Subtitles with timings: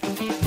[0.00, 0.37] Bye.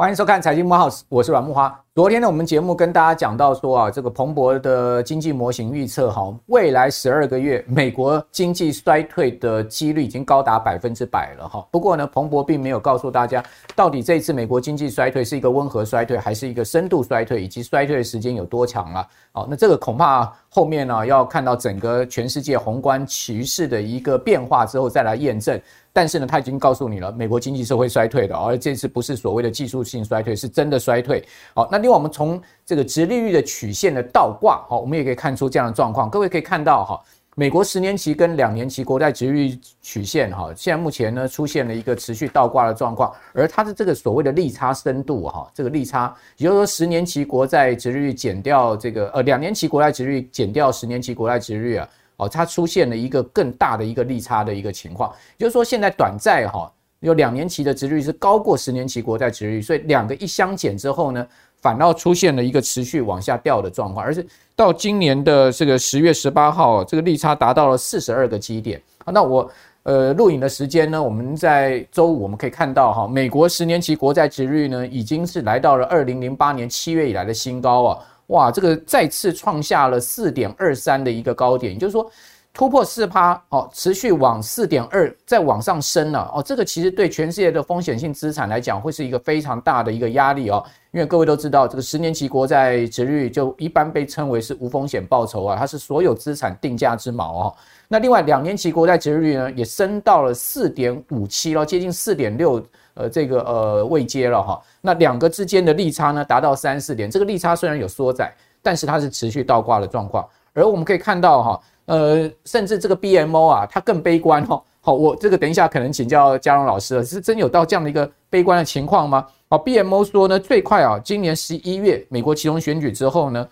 [0.00, 1.78] 欢迎收看《财经慕 House》，我是阮木花。
[1.94, 11.68] 昨天呢，我们节目跟大家讲到说啊，这个彭博的经济模型预测哈，未来十二个月美国经济衰退的几率已经高达百分之百了哈。
[11.70, 13.44] 不过呢，彭博并没有告诉大家，
[13.76, 19.06] 到底这一次美国经济衰退是一个温和衰退，还是一个深度衰退，以及衰退的时间有多长啊？
[19.32, 25.60] 好，那这个恐怕后面呢，要看到整个全世界宏观趋势的一个变化之后再来验证。
[25.92, 31.24] 但是呢，他已经告诉你了，美国经济是会衰退的，而这次不是所谓的技术性衰退，是真的衰退。
[31.52, 36.08] 好，那另外我们从这个殖利率的曲线的倒挂，好，我们也可以看出这样的状况。
[36.08, 37.00] 各位可以看到哈，
[37.34, 51.88] 美国十年期跟两年期国债殖利率曲线哈，现在目前呢出现了一个持续倒挂的状况，而它的这个所谓的利差深度哈，这个利差，也就是说十年期国债殖利率减掉这个呃两年期国债殖利率减掉十年期国债殖利率啊。
[52.20, 61.26] 哦，它出现了一个更大的一个利差的一个情况，也就是说，现在短债哈有两年期的殖利率是高过十年期国债殖利率，所以两个一相减之后呢，
[61.62, 68.78] 反倒出现了一个持续往下掉的状况，而是到今年的这个十月十八号，这个利差达到了四十二个基点。
[69.06, 69.50] 那我
[69.84, 77.98] 呃录影的时间呢，我们在周五我们可以看到哈，美国十年期国债殖利率呢已经是来到了二零零八年七月以来的新高啊。
[78.30, 82.08] 哇，这个再次创下了四点二三的一个高点，也就是说
[82.52, 86.42] 突破四趴哦，持续往四点二再往上升了哦。
[86.42, 90.64] 这个其实对全世界的风险性资产来讲，会是一个非常大的一个压力哦。
[90.92, 97.56] 因为各位都知道，这个十年期国债殖利率就一般被称为是无风险报酬啊，它是所有资产定价之锚哦。
[97.88, 102.64] 那另外两年期国债殖利率呢，也升到了四点五七了，接近四点六。
[103.00, 107.10] 呃，这个呃位阶了哈，那两个之间的利差呢，达到三四点。
[107.10, 110.26] 这个利差虽然有缩窄，但是它是持续倒挂的状况。
[110.52, 114.62] 而我们可以看到哈，呃，甚至这个 BMO 啊，它更悲观哈。
[114.82, 119.26] 好，我这个等一下可能请教嘉荣老师了，是真有到这样的一个悲观的情况吗？
[119.48, 123.48] 好，BMO 说呢，最快啊，今年十一月美国期中选举之后呢，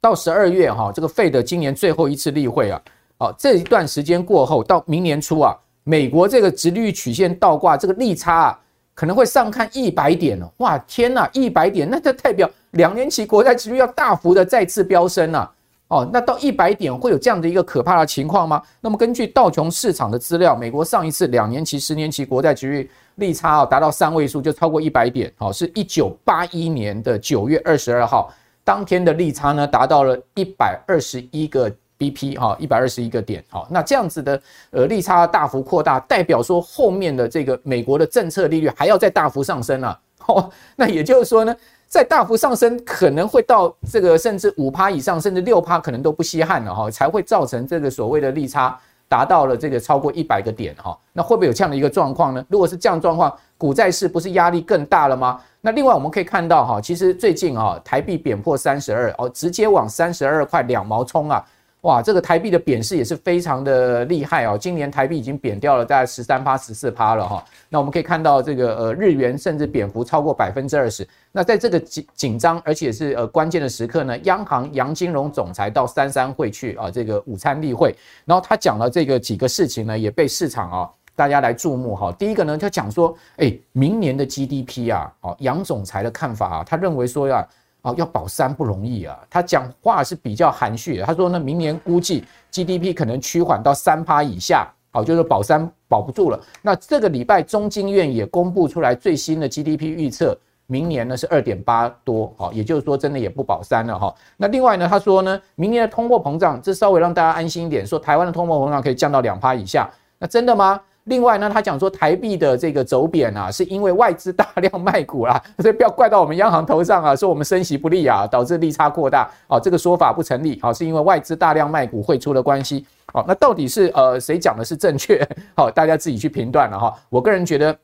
[0.00, 2.80] 到十二月哈，这个费的今年最后一次例会啊，
[3.18, 5.54] 好，这一段时间过后，到明年初啊。
[5.84, 8.60] 美国这个殖利率曲线倒挂，这个利差啊，
[8.94, 10.50] 可能会上看一百点哦！
[10.58, 15.50] 哇，天呐，一百点，那就代表两年期国债殖利率要大幅的再次飙升啊！
[15.88, 18.62] 哦，那到一百点会有这样的一个可怕的情况吗？
[18.80, 28.32] 那么根据道琼市场的资料，美国上一次两年期、十年期国债殖利率利差啊达到三位数，就超过一百点，好，是一九八一年的九月二十二号，
[28.64, 31.70] 当天的利差呢达到了一百二十一个。
[32.02, 41.54] BP 哈一百二十一个点，好，那这样子的呃利差大幅扩大，代表说后面的这个美国的政策利率还要再大幅上升啊， 哦，那也就是说呢，
[41.86, 48.76] 在大幅上升可能会到这个甚至五趴以上，甚至六趴可能都不稀罕了哈，才会造成这个所谓的利差
[49.08, 52.44] 达到了这个超过一百个点哈，那会不会有这样的一个状况呢？
[52.48, 55.40] 如果是这样状况，股债市不是压力更大了吗？
[55.60, 61.44] 那另外我们可以看到哈，其实最近啊台币贬破三十二哦，直接往三十二块两毛冲啊。
[61.82, 64.56] 哇，这个台币的贬势也是非常的厉害哦。
[64.56, 67.44] 今年台币已经贬掉了大概十三趴、十四趴了哈。
[67.68, 71.06] 那我们可以看到，这个呃日元甚至贬幅超过百分之二十。
[71.32, 77.92] 那在这个紧紧张而且是呃关键的时刻呢，央行杨金龙总裁到三三会去啊，这个午餐例会，
[78.24, 82.12] 然后他讲了这个几个事情呢，也被市场啊大家来注目哈。
[82.12, 87.44] 第一个呢，他讲说，哎，明年的 GDP 啊，哦，杨总裁的看法啊，他认为说呀。
[87.82, 89.18] 哦，要保三不容易啊！
[89.28, 91.00] 他讲话是比较含蓄。
[91.02, 96.40] 他说呢，明年估计 GDP 可能趋缓到三趴以下，好，就是保三保不住了。
[96.62, 100.38] 那这个礼拜中经院也公布出来最新的 GDP 预测，
[100.68, 104.14] 明年呢是二点八多，好，也就是说真的也不保三了哈。
[104.36, 110.80] 那另外呢，他说呢，明年的通货膨胀，这稍微让大家安心一点，说台湾的通货膨胀可以降到两趴以下，那真的吗？
[111.04, 122.86] 另外呢，他讲说台币的这个走贬啊，是因为外资大量卖股啦， 所以不要怪到我们央行头上啊，说我们升息不利啊，导致利差扩大啊，这个说法不成立啊，是因为外资大量卖股汇出的关系。
[123.12, 125.26] 好，那到底是呃谁讲的是正确？
[125.56, 126.94] 好， 大家自己去评断了哈。
[127.10, 127.76] 我个人觉得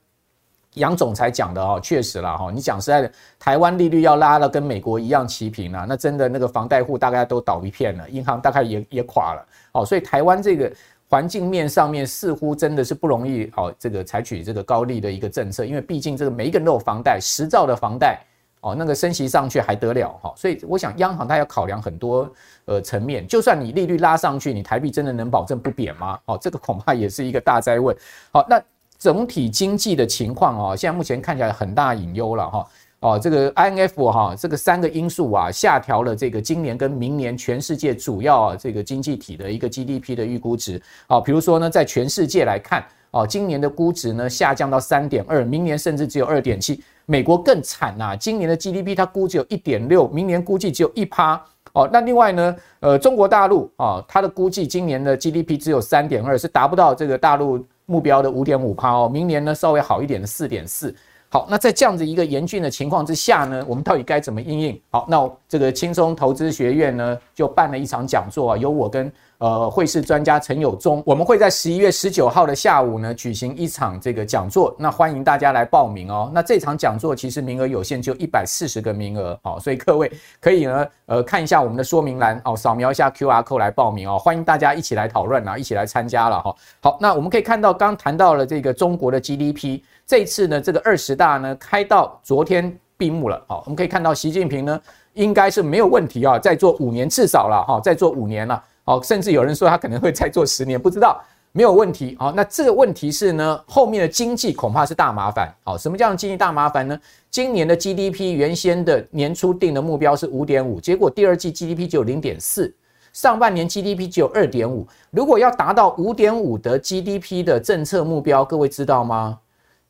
[0.75, 2.53] 杨总裁讲的哦，确实了哈。
[2.55, 9.45] 你讲实在的，台湾利率要拉了跟美国一样齐平啊，那真的那个房贷户大概都倒一片了，银行大概也也垮了。
[9.73, 10.73] 好，所以台湾这个。
[11.09, 18.21] 环境面上面似乎真的是不容易哦，这个采取这个高利的一个政策，因为毕竟这个每一个人都有房贷，十兆的房贷
[18.61, 22.31] 哦，那个升息上去还得了哈，所以我想央行它要考量很多
[22.67, 26.19] 呃层面，就算你利率拉上去，你台币真的能保证不贬吗？
[26.27, 27.97] 哦，这个恐怕也是一个大哉问。
[28.31, 28.61] 好，那
[28.99, 32.67] 整体经济的情况哦，现在目前看起来很大隐忧了哈。
[33.01, 40.83] 哦这个 INF 哈，这个三个因素啊，下调了这个今年跟明年全世界主要啊这个经济体的一个 GDP 的预估值。
[41.07, 46.83] 哦，比如说呢，在全世界来看，哦，今年的估值呢下降到三点二，明年甚至只有二点七。
[47.07, 51.41] 美国更惨呐，今年的 GDP 它估值有一点六，明年估计只有一趴。
[51.75, 59.09] 哦，那另外呢，呃，中国大陆啊，它的估计今年的 GDP 只有三点二，是达不到这个大陆目标的五点五趴哦。
[59.09, 60.93] 明年呢稍微好一点的四点四。
[61.31, 64.81] 好，那在这样子一个严峻的情况之下呢，我们到底该怎么应应？
[64.91, 76.31] 好，那这个轻松投资学院呢就办了一场讲座啊，由我跟呃汇市专家陈友忠，我们会在十一月十九号的下午呢举行一场这个讲座，那欢迎大家来报名哦。
[76.33, 80.11] 那这场讲座其实名额有限，就一百四十个名额，好，所以各位
[80.41, 86.57] 可以呢呃看一下我们的说明栏哦，扫描一下 QR code 来报名哦，欢迎大家一起来讨论啊，一起来参加了哈。
[86.81, 89.83] 好，那我们可以看到刚谈到了这个中国的 GDP。
[90.09, 94.81] 这次呢，这个二十大呢开到昨天闭幕了，好，我们可以看到习近平呢
[95.13, 101.23] 应该是没有问题啊，再做五年至少了哈，再做五年了，好，甚至有人说他可能会再做十年，不知道，
[101.53, 106.99] 没有问题，好，那这个问题是呢，后面的经济恐怕是大麻烦，好，什么叫经济大麻烦呢？
[107.31, 112.75] 今年的 GDP 原先的年初定的目标是五点五，结果第二季 GDP 只有零点四，
[113.13, 119.39] 上半年 GDP 只有二点五，如果要达到五点五的 GDP 的政策目标，各位知道吗？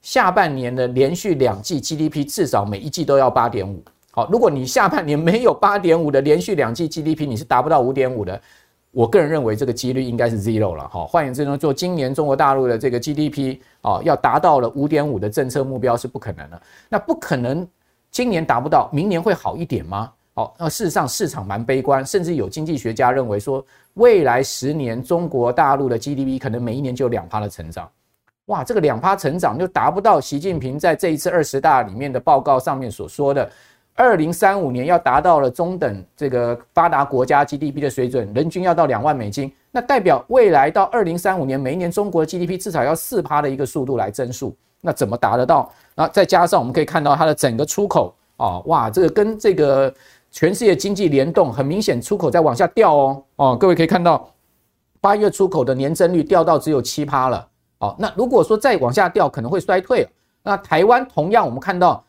[0.02, 3.82] 下半年的连续两季 GDP 至少每一季都要八点五。
[4.10, 8.40] 好，如果你下半年没有八点五的连续两季 GDP，你是达不到五点五的。
[8.90, 10.88] 我个人认为这个几率应该是 zero 了。
[10.88, 16.60] 哈，换言之呢，做今年中国大陆的这个 GDP 啊，要达到了五点五的政策目标是不可能的。
[16.88, 17.68] 那不可能，
[18.10, 20.10] 今年达不到，明年会好一点吗？
[20.32, 27.88] 好，那事实上市场蛮悲观，甚至有经济学家认为说，未来十年中国大陆的 GDP 可能每一年就有两趴的成长。
[28.48, 33.48] 哇，这个两趴成长就达不到习近平在这一次二十大里面的报告上面所说的，
[33.94, 45.70] 二零三五年要达到了中等这个发达国家 GDP 的水准，人均要到两万美金，那代表未来到二零三五年每一年中国 GDP 至少要四趴的一个速度来增速，那怎么达得到？
[45.94, 49.92] 那再加上我们可以看到它的整个出口啊，哇，这个跟这个
[50.30, 54.26] 全世界经济联动，很明显出口在往下掉哦，哦，各位可以看到
[55.02, 57.47] 八月出口的年增率掉到只有七趴了。
[57.78, 60.08] 好，那如果说再往下掉，可能会衰退。
[60.42, 62.04] 那台湾同样，我们看到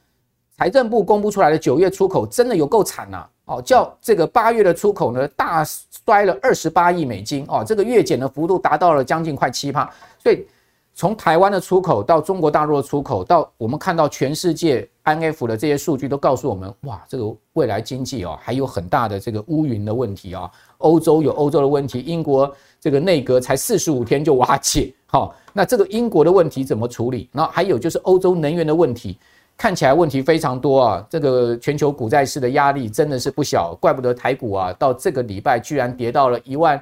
[0.58, 3.26] 财政部公布出来的九月出口真的有够惨呐！
[3.46, 5.64] 哦，叫这个八月的出口呢大
[6.06, 9.90] 衰了二十八亿美金哦，这个月减的幅度达到了将近快七趴。
[10.18, 10.46] 所以
[10.94, 20.50] 从台湾的出口到中国大陆的出口，到我们看到全世界 if 的这些数据都告诉我们，哇，这个未来经济哦还有很大的这个乌云的问题啊。
[20.80, 24.94] 欧洲有欧洲的问题，英国这个内阁才四十五天就瓦解。
[25.12, 27.28] 好，那这个英国的问题怎么处理？
[27.32, 29.18] 那还有就是欧洲能源的问题，
[29.58, 31.08] 看起来问题非常多啊。
[31.10, 36.80] 这个全球股债市的压力真的是不小，怪不得台股啊，到这个礼拜居然跌到了一万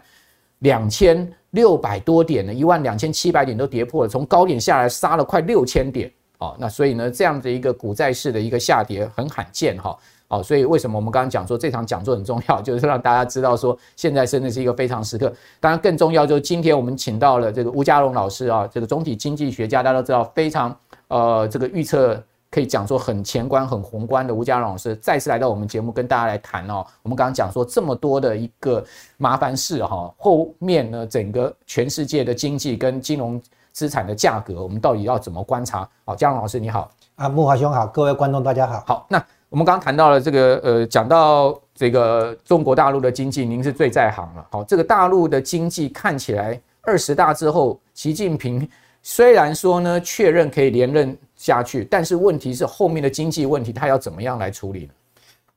[0.59, 6.11] 两千六百多点呢，一万两千七百点都跌破了，从高点下来杀了快六千点。
[6.37, 9.97] 好，那所以呢，这样的一个股债市的一个下跌很罕见哈。
[10.29, 15.31] 好，所以为什么我们刚刚讲说这场讲座很重要， 就是让大家知道说现在真的是一个非常时刻。
[15.61, 20.77] 当然更重要就是今天我们请到了这个吴家荣老师啊，这个总体经济学家，大家都知道非常
[21.07, 22.21] 呃这个预测
[22.51, 26.85] 可以讲说很前观、很宏观的吴家荣老师再次来到我们节目跟大家来谈哦。
[27.03, 28.83] 我们刚刚讲说这么多的一个
[29.15, 33.41] 麻烦事哈，后面呢整个全世界的经济跟金融
[33.71, 35.87] 资产的价格，我们到底要怎么观察？
[36.03, 38.83] 好，家荣老师你好啊，木华兄好，各位观众大家好。
[38.85, 39.23] 好，那。
[39.49, 44.45] 我们刚刚谈到了这个，呃，讲到这个中国大陆的经济，您是最在行了。
[44.51, 48.67] 好，这个大陆的经济看起来二十大之后，习近平
[49.01, 54.93] 虽然说呢确认可以连任下去，但是问题是后面的经济问题，他要怎么样来处理呢？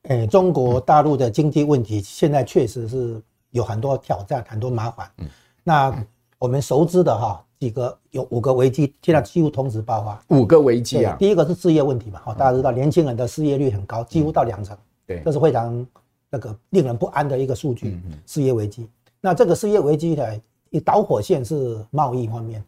[0.03, 5.11] 诶，中国大陆的经济问题现在确实是有很多挑战，很多麻烦。
[5.17, 5.27] 嗯，
[5.63, 5.93] 那
[6.39, 7.43] 我们熟知的哈。
[7.61, 10.19] 几个有五个危机，现在几乎同时爆发。
[10.35, 11.15] 五个危机啊！
[11.19, 14.75] 第一个是失业问题嘛，哈，大家知道年轻人的失业率很高，几乎到两成，
[15.05, 15.85] 对，这是非常
[16.27, 18.01] 那个令人不安的一个数据。
[18.25, 18.89] 失业危机，
[19.21, 20.41] 那这个失业危机的
[20.71, 22.65] 一导火线是贸易方面，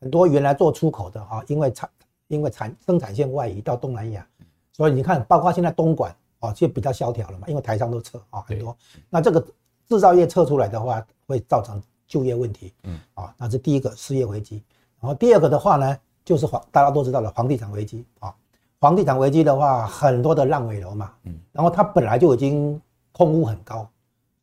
[0.00, 1.90] 很多原来做出口的啊，因为产
[2.28, 4.24] 因为产生产线外移到东南亚，
[4.72, 8.76] 所以你看，包括现在东莞啊，就比较萧条了嘛，因为台商都撤啊，很多。
[9.10, 9.44] 那这个
[9.88, 11.82] 制造业撤出来的话，会造成。
[12.06, 14.62] 就业问题，嗯，啊，那是第一个失业危机，
[15.00, 18.04] 然后第二个的话呢，就是房，大家都知道的，房地产危机。
[18.20, 18.34] 啊，
[18.78, 22.80] 房地产危机的话，很多的烂尾楼嘛，嗯，然后它本来就已经
[23.12, 23.88] 空屋很高，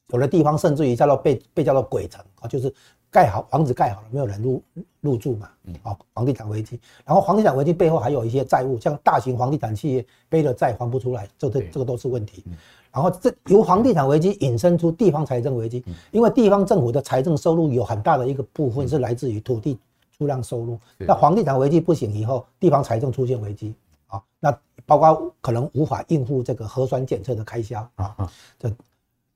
[0.08, 2.74] 有的地方甚至于叫做被被叫做鬼城啊，就是
[3.14, 4.64] 盖好房子盖好了，没有人入
[5.02, 5.48] 入住嘛，
[5.84, 12.44] 哦，房地产危机，然后房地产危机背后还有一些债务，像大型房地产企业背了债还不出来，这这这个都是问题。
[12.92, 19.78] 然后这由房地产危机引申出地方财政危机，因为地方政府的财政收入有很大的一个部分是来自于土地
[20.18, 23.76] 出让收入，那房地产危机不行以后，地方财政出现危机
[24.08, 28.16] 啊，那包括可能无法应付这个核酸检测的开销啊，
[28.58, 28.74] 这。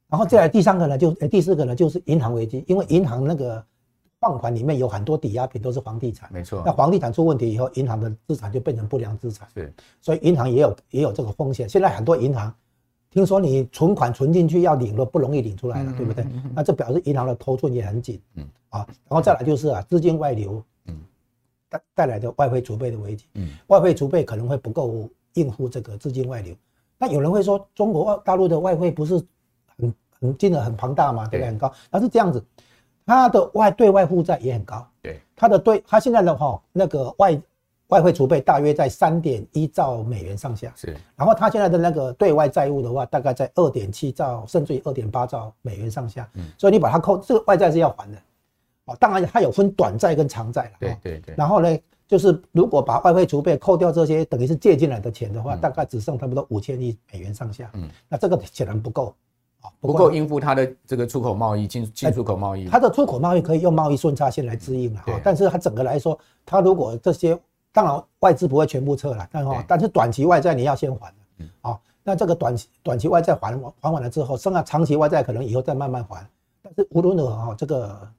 [0.10, 3.62] 然后再来第三个呢，就第四个呢，就是银行危机，因为银行那个
[4.22, 6.64] 放款里面有很多抵押品都是房地产，没错。
[6.66, 9.74] 那房地产出问题以后，银行的资产就变成不良资产，是。
[10.00, 11.68] 所以银行也有也有这个风险。
[11.68, 12.54] 现在很多银行，
[13.12, 16.26] 听说你存款存进去要领了不容易领出来了，对不对？
[16.56, 18.88] 那这表示银行的头寸也很紧，嗯啊。
[19.10, 20.98] 然后再来就是啊，资金外流，嗯，
[21.70, 26.56] 带带来的外汇储备的危机，嗯，外汇储备可能会不够应付这个资金外流。
[26.98, 29.22] 那有人会说，中国大陆的外汇不是？
[30.20, 31.48] 很金额很庞大嘛，对不对？
[31.48, 32.44] 很高，它是这样子，
[33.06, 34.88] 它的外对外负债也很高。
[35.02, 37.42] 对，它的对，它现在的话，那个外
[37.88, 40.74] 外汇储备大约在三点一兆美元上下。
[40.76, 46.30] 是，然后它现在的那个对外债务的话，大概在二点七兆，甚至于二点八兆美元上下。
[46.34, 48.18] 嗯，所以你把它扣，这个外债是要还的。
[48.86, 50.72] 哦，当然它有分短债跟长债了。
[50.80, 51.36] 对对对。
[51.38, 57.70] 然后呢，就是如果把外汇储备扣掉这些，等于是借进来的钱的话，大概只剩差不多五千亿美元上下。
[57.74, 59.16] 嗯，那这个显然不够。
[59.80, 62.68] 不够应付它的这个出口贸易、进进出口贸易。
[62.68, 67.38] 它的出口贸易可以用贸易顺差线来支应了，但是它整个来说，它如果这些，
[67.72, 71.14] 当然外资不会全部撤了，但哈，但是短期外债你要先还
[71.62, 76.28] 啊，那这个短期短期外债还还完了之后，剩下长期外债可能以后再慢慢还。
[76.62, 78.10] 但是无论如何哈，这个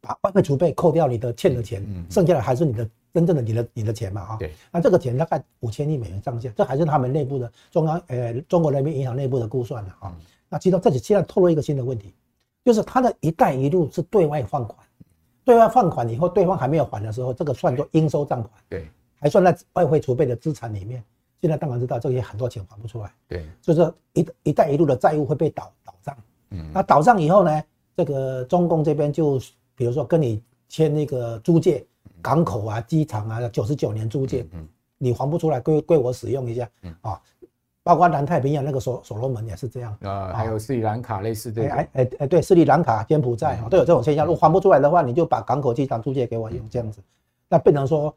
[0.00, 4.36] 把外汇储备扣掉你的欠的钱，剩下的还是你的真正的你的你的钱嘛啊？
[4.38, 10.14] 对，那这个钱大概五千亿美元上下，这还是他们内部的中央呃中国人民银行内部的估算的啊。
[10.54, 12.14] 那其实这里现在透露一个新的问题，
[12.64, 14.78] 就是它的一带一路是对外放款，
[15.44, 21.02] 对外放款以后，对方还没有还的时候，这个算作应收账款，对，还算在外汇储备的资产里面。
[21.40, 26.16] 现在当然知道这些很多钱还不出来，对，就是一一带一路的债务会被倒倒账，
[26.50, 27.62] 嗯，那倒账以后呢，
[27.96, 29.40] 这个中共这边就
[29.74, 31.84] 比如说跟你签那个租借
[32.22, 34.68] 港口啊、机场啊，九十九年租借，嗯，
[34.98, 37.20] 你还不出来归归我使用一下，嗯啊。
[37.84, 39.94] 包括南太平洋那个所所罗门也是这样。
[40.00, 44.24] 啊，还有斯里兰卡类似的，哎哎哎，对，斯里兰卡、柬埔寨都有这种现象。
[44.26, 47.02] 如果还不出来的话，你就把港口机场租借给我用，这样子，
[47.46, 48.16] 那变成说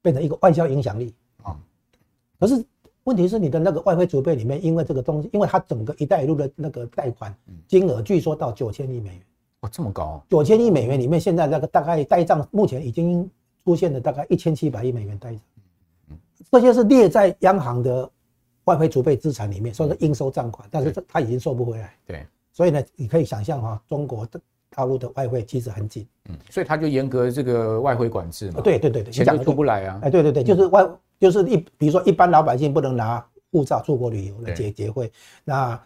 [0.00, 1.12] 变成一个外交影响力。
[1.42, 1.56] 啊。
[2.38, 2.64] 可是
[3.02, 7.34] 问题是你的那个外汇储备里面，因为这个东西，因为它整个“一带一路”的那个贷款
[7.66, 9.22] 金额据说到九千亿美元，
[9.62, 10.22] 哇，这么高！
[10.28, 13.28] 九千亿美元里面，现在那个大概呆账目前已经
[13.64, 15.40] 出现了大概一千七百亿美元呆账，
[16.52, 18.08] 这些是列在央行的。
[18.70, 21.92] 外汇储备资产里面算是应收账款，但是这它已经收不回来。
[22.06, 26.06] 对，所以呢，你可以想象哈，中国的大陆的外汇其实很紧。
[26.28, 28.60] 嗯，所以他就严格这个外汇管制嘛。
[28.60, 29.98] 对对对对，钱就出不来啊。
[30.04, 35.10] 哎，对对对，就是外就是一，比如说一般老百姓不能拿护照出国旅游来结结汇，
[35.44, 35.80] 那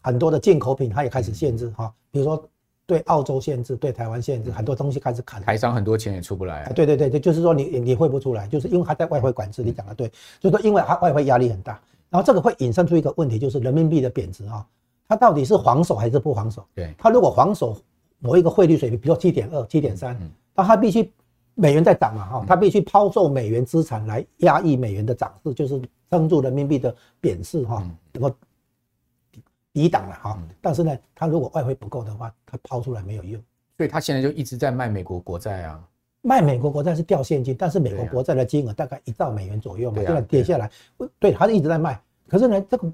[0.00, 2.48] 很多的进口品它也开始限制哈，比如说
[2.84, 5.40] 对澳洲限制，对台湾限制，很多东西开始砍。
[5.40, 6.72] 台商很多钱也出不来。
[6.74, 9.62] 对对对，就是说你你汇不出来，就是因为他在外汇管制。
[9.62, 10.08] 你讲的对，
[10.40, 11.80] 就是说因为他外汇压力很大。
[12.10, 14.66] 然后这个会引申出一个问题，就是人民币的贬值啊，
[15.06, 16.66] 它到底是防守还是不防守？
[16.74, 17.76] 对，它如果防守
[18.18, 20.18] 某一个汇率水平，比如说七点二、七点三，
[20.54, 21.12] 那它必须
[21.54, 28.34] 美元在涨嘛哈，它必须抛售美元资产来压抑美元的涨势，就是撑住人民币的贬势哈，能够
[29.72, 30.38] 抵挡了哈。
[30.60, 33.42] 但是呢，它如果外汇不够的话，它抛出来没有用，
[33.76, 35.87] 所以它现在就一直在卖美国国债啊。
[36.22, 40.70] 卖美国国债是掉现金，但是美国国债的金额大概一兆美元左右嘛，现在跌下来，
[41.18, 42.00] 对，它是一直在卖。
[42.26, 42.92] 可是呢，这个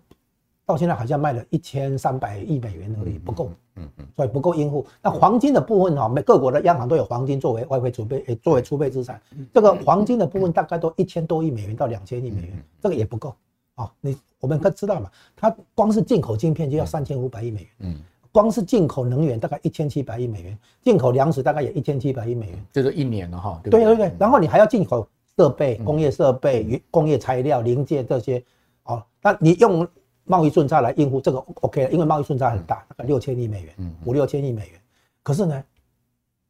[0.66, 4.86] 到现在好像卖了一千三百亿美元而已，不够，嗯嗯，所以不够应付。
[5.02, 9.20] 那黄金的部分哈，每各国的央行都有黄金作为外汇储备，诶，作为储备资产。
[9.52, 13.34] 这个黄金的部分大概都一千多亿美元到两千亿美元，这个也不够
[13.74, 13.90] 啊。
[14.00, 15.10] 你我们可知道嘛？
[15.34, 17.96] 它光是进口晶片就要三千五百亿美元，嗯。
[18.34, 23.60] 光是进口能源大概一千七百亿美元，进口粮食大概也一千七百亿美元，这是一年了哈。
[23.62, 23.94] 对对？
[23.94, 28.42] 对，然后你还要进口设备、工业设备、工业材料、零件这些，
[28.82, 29.86] 哦，那你用
[30.24, 34.80] 贸易顺差来应付这个 OK 了，因为贸易顺差很大，大概六千亿美元，五六千亿美元。
[35.22, 35.64] 可是呢，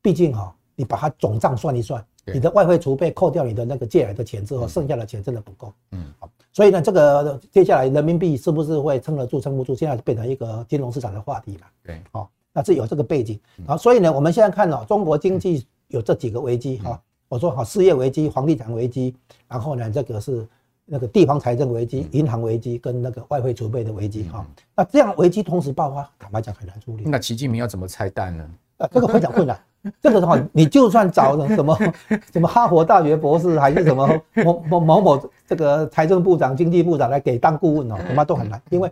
[0.01, 5.73] 毕竟哈，你把它总账算一算，你的外汇储备扣掉你的那个借来的钱之后，剩下的钱真的不够。
[5.93, 6.31] 嗯，好。
[6.53, 9.75] 所以呢，这个接下来人民币是不是会撑得住、撑不住？
[9.75, 11.61] 现在变成一个金融市场的话题了。
[11.83, 13.77] 对，好，那是有这个背景好。
[13.77, 17.01] 所以呢，我们现在看到中国经济有这几个危机哈。
[17.29, 19.17] 我说好，失业危机、房地产危机，
[19.49, 20.47] 然后呢，这个是
[20.85, 24.47] 那个地方财政危机、银行危机跟那个外汇储备的危机哈。
[24.77, 27.03] 那这样危机同时爆发，坦白讲很难处理。
[27.05, 28.49] 那习近平要怎么拆弹呢？
[28.77, 29.59] 啊，这个非常困难。
[30.01, 31.79] 这个的话，你就算找什么
[32.33, 34.09] 什么哈佛大学博士，还是什么
[34.43, 38.91] 某某某某这个财政部长、经济部长来给当顾问哦，恐怕都很难，因为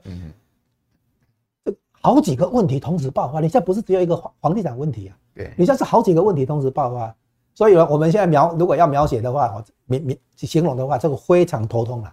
[1.65, 3.41] 这好几个问题同时爆发。
[3.41, 5.17] 你现在不是只有一个房房地产问题啊？
[5.35, 7.15] 对，你现在是好几个问题同时爆发。
[7.55, 12.13] 所以呢，我们现在描如果要描写的话，描描形容的话，这个非常头痛了，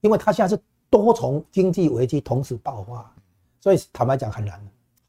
[0.00, 3.12] 因为它现在是多重经济危机同时爆发，
[3.60, 4.58] 所以坦白讲很难，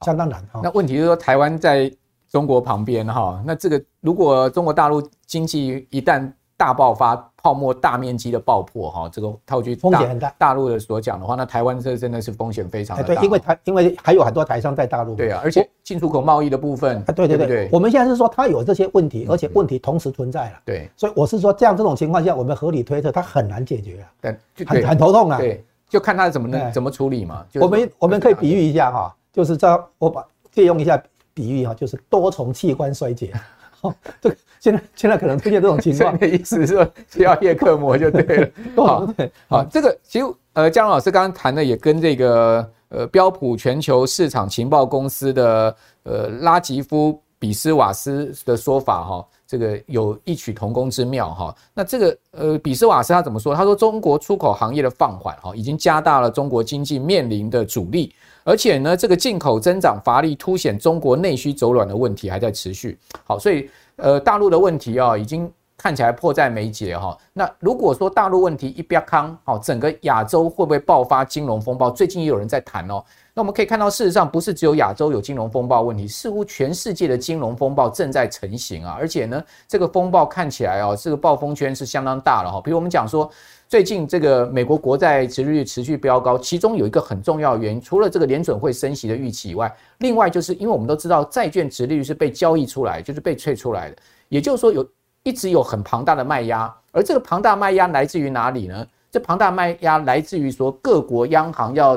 [0.02, 0.46] 相当难。
[0.62, 1.90] 那问题是说台湾在。
[2.30, 10.36] 中国旁边哈，那这个如果中国大陆经济一旦大爆发，泡沫大面积的爆破哈，这个套句风险很大。
[10.38, 13.04] 大陆的所讲的话，那台湾这真的是风险非常大。
[13.04, 15.16] 对，因为台因为还有很多台商在大陆。
[15.16, 17.02] 对啊，而且进出口贸易的部分。
[17.16, 20.62] 对对对，我们现在是说它有这些问题，而且问题同时存在了。
[20.66, 24.12] 对，所以我是说这样这种情况下，我们合理推测它很难解决啊。
[24.22, 25.38] 对，很很头痛啊。
[25.38, 27.46] 对，就看它怎么能怎么处理嘛。
[27.56, 31.02] 我们我们可以比喻一下哈，就是这我把借用一下。
[31.40, 33.32] 比喻哈，就是多重器官衰竭。
[33.80, 38.50] 哦，这个现在现在可能出现这种情况，的意思是说需要叶克膜就对了。
[38.76, 39.08] 好，
[39.48, 51.56] 好，这个其实呃，江龙老师刚刚谈的也跟这个呃标普全球市场情报公司的呃拉吉夫比斯瓦斯的说法哈，这个有异曲同工之妙哈。
[51.74, 53.56] 那这个呃比斯瓦斯他怎么说？
[53.56, 58.14] 他说中国出口行业的放缓哈，已经加大了中国经济面临的阻力。
[58.44, 62.98] 而且呢，这个进口增长乏力，凸显中国内需走软的问题还在持续。
[63.24, 67.16] 好，所以呃，大陆的问题啊，已经看起来迫在眉睫哈。
[67.32, 71.92] 那如果说大陆问题一瘪康，好，整个亚洲会不会爆发金融风暴？
[71.92, 73.04] 最近也有人在谈哦。
[73.34, 78.96] 那我们可以看到，事实上不是只有亚洲有金融风暴问题，似乎全世界的金融风暴正在成型啊。
[79.00, 82.62] 而且呢，这个风暴看起来哦，这个暴风圈是相当大了哈。
[82.62, 83.30] 比如我们讲说。
[83.70, 94.84] 最近这个美国国债殖利率持续飙高，其中有一个很重要的原因，除了这个联准会升息的预期以外，另外就是因为我们都知道债券殖利率是被交易出来，就是被萃出来的，也就是说有
[95.22, 98.84] 一直有很庞大的卖压，而这个庞大卖压来自于哪里呢？
[99.12, 101.96] 这庞大卖压来自于说各国央行要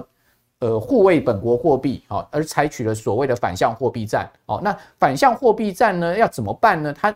[0.63, 6.95] 呃护卫本国货币，好，而采取了所谓的反向货币战，哦，那反向货币战呢要怎么办呢？
[6.99, 7.13] 它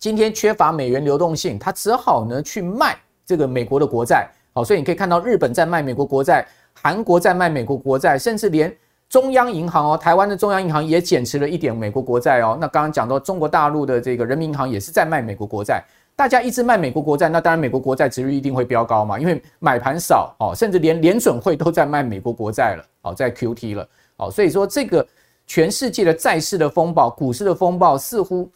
[0.00, 2.96] 今天缺乏美元流动性，它只好呢去卖。
[3.24, 8.76] 这个美国的国债，好，所以你可以看到日本在卖美国国债，韩国在卖美国国债，甚至连
[9.08, 12.58] 中央银行哦，台湾的中央银行也减持了一点美国国债哦。
[12.60, 15.84] 那刚刚讲到中国大陆的这个人民银行也是在卖美国国债，
[16.20, 25.06] 大家一直卖美国国债，那当然美国国债值率一定会飙高嘛，因为买盘少哦，甚至连联准会都在卖美国国债了，哦，在 QT 了，哦，所以说这个
[25.46, 28.46] 全世界的债市的风暴，股市的风暴似乎。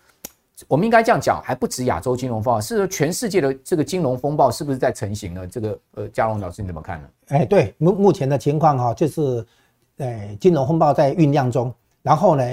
[0.68, 5.46] 我们应该这样讲，还不止亚洲金融风暴，是说全世界的这个金融风暴是不是在成型呢？
[5.46, 7.08] 这个呃，嘉龙老师你怎么看呢？
[7.28, 9.42] 哎，对，目目前的情况哈，就是，
[9.96, 11.72] 呃，金融风暴在酝酿中。
[12.02, 12.44] 然后呢，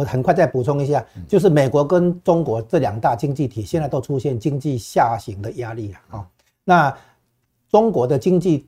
[0.00, 6.26] 我很快再补充一下，就是美国跟中国这两大经济体现在都出现经济下行的压力了啊。
[6.64, 6.96] 那
[7.68, 8.66] 中国的经济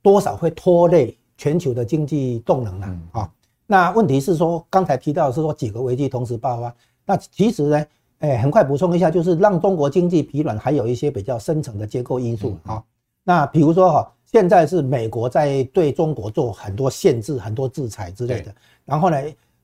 [0.00, 3.30] 多少会拖累全球的经济动能了啊？
[3.66, 6.74] 那问题是说，刚才提到的是说几个危机同时爆发，
[7.04, 7.86] 那其实呢？
[8.20, 12.82] 哎，很快补充一下，就是让中国经济疲软，还有一些比较深层的结构因素啊。
[13.22, 18.54] 那比如说哈，现在是美国在对中国做很多限制、很多制裁之类的。
[18.86, 19.18] 然后呢，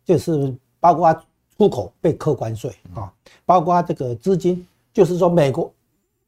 [0.04, 1.14] 就是包括
[1.56, 3.12] 出口被扣关税啊，
[3.44, 5.72] 包括这个资金，就是说美国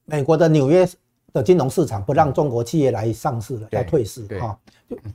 [0.05, 0.89] 美国的纽约
[1.33, 4.57] 的金融市场不让中国企业来上市了，要退市啊。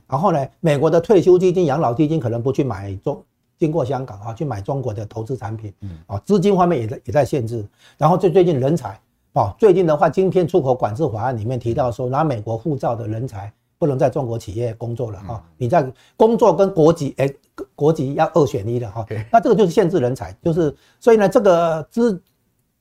[0.08, 3.22] 然后呢，美国的退休基金、养老基金可能不去买中。
[3.56, 5.74] 经过香港啊，去买中国的投资产品，
[6.06, 7.66] 啊，资金方面也在也在限制。
[7.96, 8.90] 然后最最近人才，
[9.32, 15.42] 啊，最近的话，晶片出口管制法案里面提到说，拿美国护照的人才不能在中国企业工作了哈。
[15.56, 17.32] 你在工作跟国籍，哎，
[17.74, 19.06] 国籍要二选一的哈。
[19.32, 22.22] 那这个就是限制人才，就是所以呢，这个资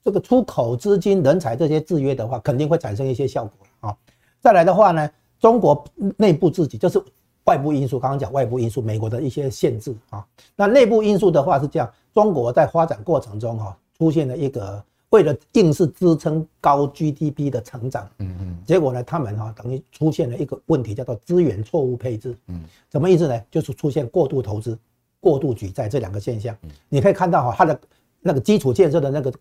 [0.03, 3.97] 这个出口资金、人才这些制约的话，肯定会产生一些效果啊。
[4.39, 5.85] 再来的话呢，中国
[6.17, 7.01] 内部自己就是。
[7.47, 10.21] 外部因素，刚刚讲外部因素，美国的一些限制啊。
[10.53, 23.41] 那内部因素的话是这样，中国在发展过程中哈，出现了一个为了硬是支撑高 GDP 的成长，嗯嗯，结果呢，他们哈等于出现了一个问题，叫做资源错误配置，嗯，什么意思呢？
[23.49, 24.77] 就是出现过度投资、
[25.19, 26.55] 过度举债这两个现象。
[26.89, 27.79] 你可以看到哈，它的
[28.19, 29.33] 那个基础建设的那个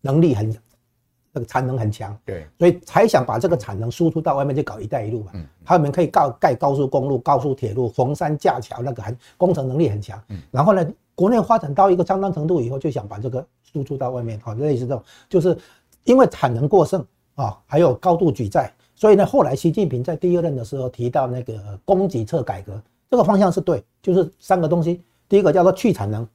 [0.00, 0.54] 能力很。
[1.34, 5.30] 那个产能很强，对，所以才想把这个产能输出到外面去搞“一带一路”嘛。
[5.32, 10.22] 嗯，他们可以盖盖高速公路、高速铁路、逢山架桥，那个很工程能力很强。
[10.28, 15.56] 嗯，然后呢，国内发展到一个相当程度以后，就想把这个输出到外面，好，类似这种，就是
[16.04, 26.26] 因为产能过剩啊，还有高度举债，所以呢，后来习近平在第二任的时候提到那个供给侧改革，这个方向是对，就是三个东西，第一个叫做去产能。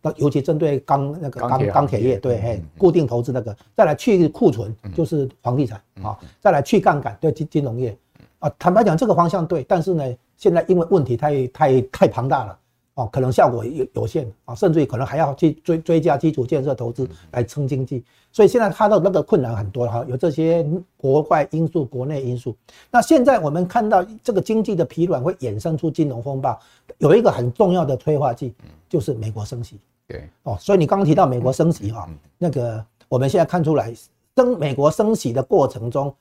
[0.00, 7.96] 那尤其针对钢那个钢钢铁业，对，嘿，固定投资那个，再来去库存就是房地产啊，再来去杠杆对金金融业
[8.38, 10.04] 啊，坦白讲这个方向对，但是呢，
[10.36, 12.58] 现在因为问题太太太庞大了。
[12.96, 22.56] 哦，可能效果有有限啊，甚至于可能还要去追追加基础建设投资来撑经济，所以现在它的那个困难很多哈，有这些国外因素、国内因素。
[22.90, 26.58] 那现在我们看到这个经济的疲软会衍生出金融风暴，
[26.96, 28.54] 有一个很重要的催化剂
[28.88, 29.78] 就是美国升息。
[30.08, 33.92] 对，哦，所以你刚刚提到美国升息哈，那个我们现在看出来
[34.36, 36.14] 升美国升息的过程中，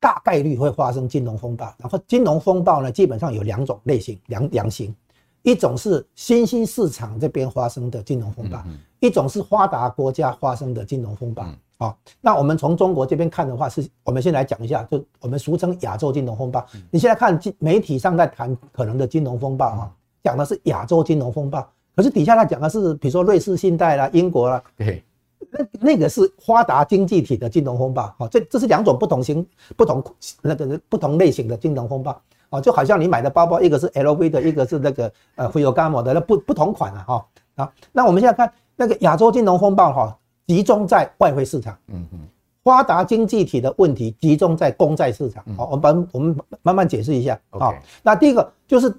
[0.00, 1.74] 大概率会发生金融风暴。
[1.76, 4.94] 然后金融风暴呢，基本上有两种类型，两两型。
[5.42, 8.62] 一种是新兴市场这边发生的金融风暴，
[9.00, 11.44] 一种是发达国家发生的金融风暴。
[11.78, 16.64] 好，那我们从中国这边看的话，是我们先来讲一下，就我们俗称亚洲金融风暴。
[16.92, 25.02] 你现在看媒体上在谈可能的金融风暴啊，讲的是亚洲金融风暴，可是底下他讲的是，比如说瑞士信贷啦、英国啦，对，
[25.50, 28.14] 那那个是发达经济体的金融风暴。
[28.16, 29.44] 好，这这是两种不同型、
[29.76, 30.04] 不同
[30.40, 32.22] 那个不同类型的金融风暴。
[32.52, 37.72] 哦，就好像你买的包包，一个是 LV 的，一个是那个呃 Ferragamo 的，那不不同款啊，哈啊。
[37.92, 42.18] 那我们现在看那个亚洲金融风暴哈，集中在外汇市场，嗯嗯，
[42.62, 45.42] 发达经济体的问题集中在公债市场。
[45.56, 47.72] 好，我们把我们慢慢解释一下啊。
[48.02, 48.94] 那第一个就是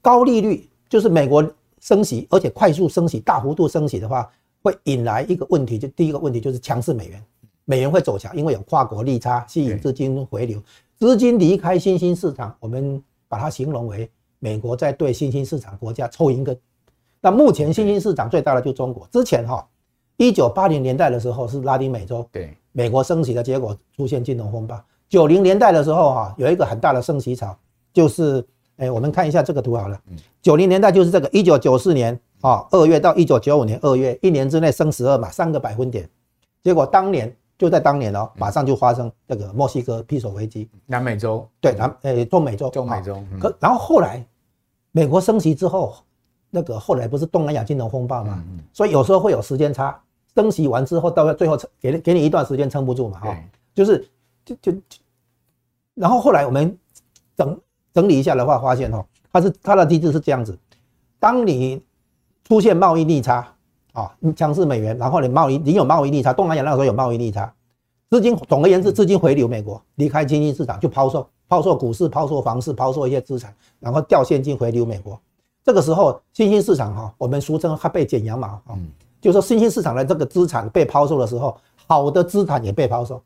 [0.00, 1.44] 高利率，就是美国
[1.80, 4.30] 升息，而且快速升息、大幅度升息的话，
[4.62, 7.20] 会引来一个问题，就第一个问题就是强势美元，
[7.64, 10.62] 美元会走强，因为有跨国利差，吸引资金回流。
[11.02, 16.56] 资金离开新兴市场，我们把它形容为美国在对新兴市场国家抽银根。
[17.20, 19.04] 那目前新兴市场最大的就中国。
[19.10, 19.68] 之前哈，
[20.16, 24.80] 一九八零年代的时候是拉丁美洲，对美国升息的结果出现金融风暴。
[25.08, 27.52] 九零年代的时候哈，有一个很大的升息潮，
[27.92, 30.00] 就是哎，我们看一下这个图好了。
[30.40, 36.08] 九零年代就是这个一九九四年啊二月到一九九五年二月，一年之内升十二嘛，三个百分点。
[36.62, 37.36] 结果当年。
[37.62, 40.68] 就在当年哦，马上就发生这个墨西哥庇索危机。
[40.84, 43.22] 南美洲对南呃中美洲中美洲。
[43.38, 44.26] 可然后后来
[44.90, 45.94] 美国升息之后，
[46.50, 48.42] 那个后来不是东南亚金融风暴嘛？
[48.72, 49.96] 所以有时候会有时间差，
[50.34, 53.20] 升息完之后到最后给给你一段时间撑不住嘛？
[53.20, 53.38] 哈，
[53.72, 54.04] 就是
[54.44, 54.72] 就就
[55.94, 56.76] 然后后来我们
[57.36, 57.60] 整
[57.94, 60.58] 整理一下的话，发现哦，它是它的机制是这样子：
[61.20, 61.80] 当你
[62.42, 63.54] 出现贸易逆差。
[63.92, 67.52] 啊，强势美元，然后你贸易，你有贸易逆差，东南亚那个时候有贸易逆差，
[68.10, 75.18] 资金总而言之，资金回流美国，离开新兴市场就抛售，抛售股市，抛售房市，抛售一些资产，然后调现金回流美国。
[75.62, 78.76] 这个时候，新兴市场哈，我们俗称它被剪羊毛啊，
[79.20, 83.22] 就是说新兴市场的这个资产被抛售的时候，好的资产也被抛售，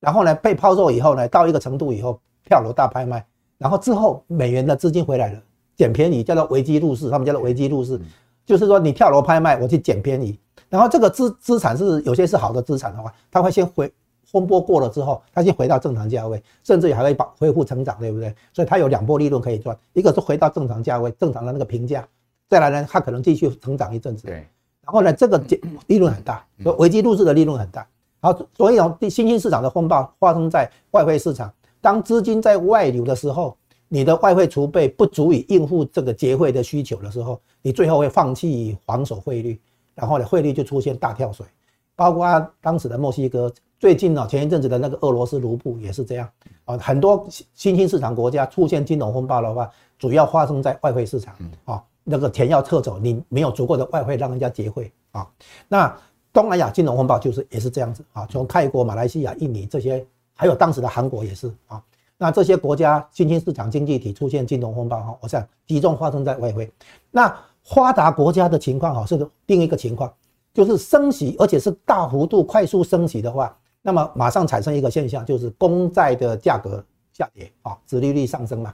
[0.00, 3.26] 然后呢，被抛售以后呢，到一个程度以后，跳楼大拍卖，
[3.58, 5.42] 然后之后美元的资金回来了，
[5.76, 8.00] 捡便宜，叫做危机入市，他们叫做危机入市。
[8.46, 13.92] 就是说，你跳楼拍卖，我去捡便宜，然后这个资资产是有些是好的资产的话，它会先回
[14.24, 18.32] 风波过了之后，它先回到正常价位，甚至还会保恢复成长，对不对？
[18.52, 22.06] 所以它有两波利润可以赚，一个是回到正常价位，正常的那个评价，
[22.48, 24.28] 再来呢，它可能继续成长一阵子。
[24.28, 24.34] 对，
[24.82, 25.42] 然后呢，这个
[25.88, 27.84] 利润很大，所以危机入市的利润很大。
[28.20, 33.56] 好，所以哦，新兴市场的风暴发生在外汇市场，当资金在外流的时候。
[33.88, 39.60] 你的外汇储备不足以应付这个结汇的需求的时候，你最后会放弃防守汇率，
[39.94, 41.46] 然后呢，汇率就出现大跳水，
[41.94, 46.28] 包括当时的墨西哥，最近呢，前一阵子的那个俄罗斯卢布也是这样
[46.64, 46.76] 啊。
[46.78, 55.28] 很多新兴市场国家出现金融风暴的话，主要发生在外汇市场啊，那个钱要撤走，你没有足够的外汇让人家结汇啊。
[55.68, 55.96] 那
[56.32, 61.80] 东南亚金融风暴就是也是这样子啊，从泰国、马来西亚、印尼这些，还有当时的韩国也是啊。
[62.18, 66.70] 那这些国家新兴市场经济体出现金融风暴哈，我想集中发生在外汇。
[67.10, 70.12] 那发达国家的情况哈是另一个情况，
[70.54, 78.72] 就是升息，而且是大幅度快速升息的话，那么马上产生一个现象，就是公债的价格下跌啊，殖利率上升嘛。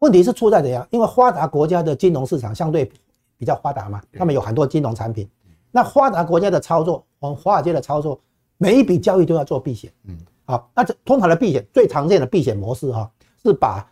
[0.00, 0.84] 问题是出在怎样？
[0.90, 2.90] 因为发达国家的金融市场相对
[3.36, 5.28] 比较发达嘛，他们有很多金融产品。
[5.70, 8.18] 那发达国家的操作，我们华尔街的操作，
[8.58, 9.92] 每一笔交易都要做避险。
[10.04, 10.18] 嗯。
[10.46, 13.10] 好，那这通常的避险最常见的避险模式哈，
[13.42, 13.86] 是把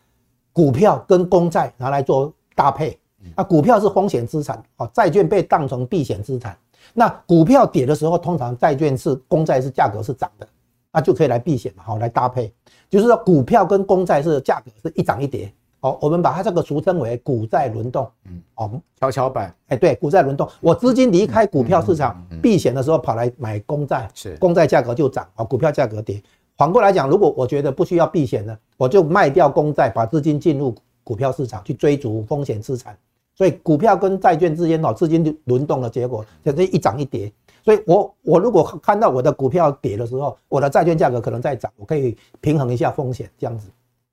[0.52, 2.98] 股票跟公债拿来做搭配。
[3.36, 6.54] 啊，股票是风险资产，啊，债券被当成避险资产。
[6.92, 10.46] 那股票跌的时候，通常债券是公债是价格是涨的，
[10.92, 12.52] 那就可以来避险嘛，好来搭配。
[12.90, 15.50] 就是说股票跟公债是价格是一涨一跌。
[15.80, 18.06] 好，我们把它这个俗称为股债轮动。
[18.26, 19.54] 嗯，哦，跷跷板。
[19.68, 26.22] 哎，对，股债轮动，我资金离开股票市场避险的时候，跑来买公债，是公债价格就涨，啊，股票价格跌。
[26.56, 32.96] 反过来讲，如果我觉得不需要避险呢，我就卖掉公债，把资金进入股票市场去追逐风险资产，
[33.34, 37.32] 所以股票跟债券之间哦资金轮动的结果，就是一涨一跌。
[37.64, 43.68] 所以我我如果看到我的股票跌的时候，我的债券价格可能在涨，我可以平衡一下风险，这样子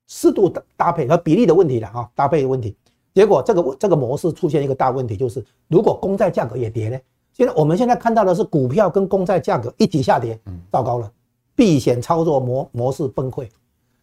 [0.07, 2.75] 适度的搭配和比例的问题了哈，搭配的问题。
[3.13, 6.97] 结果这个这个模式出现一个大问题，就是如果公债价格也跌呢？
[7.33, 10.39] 现在我们现在看到的是股票跟公债价格一起下跌，
[10.71, 11.11] 糟糕了，
[11.55, 13.47] 避险操作模模式崩溃，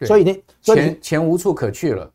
[0.07, 2.11] 所以呢，钱钱无处可去了，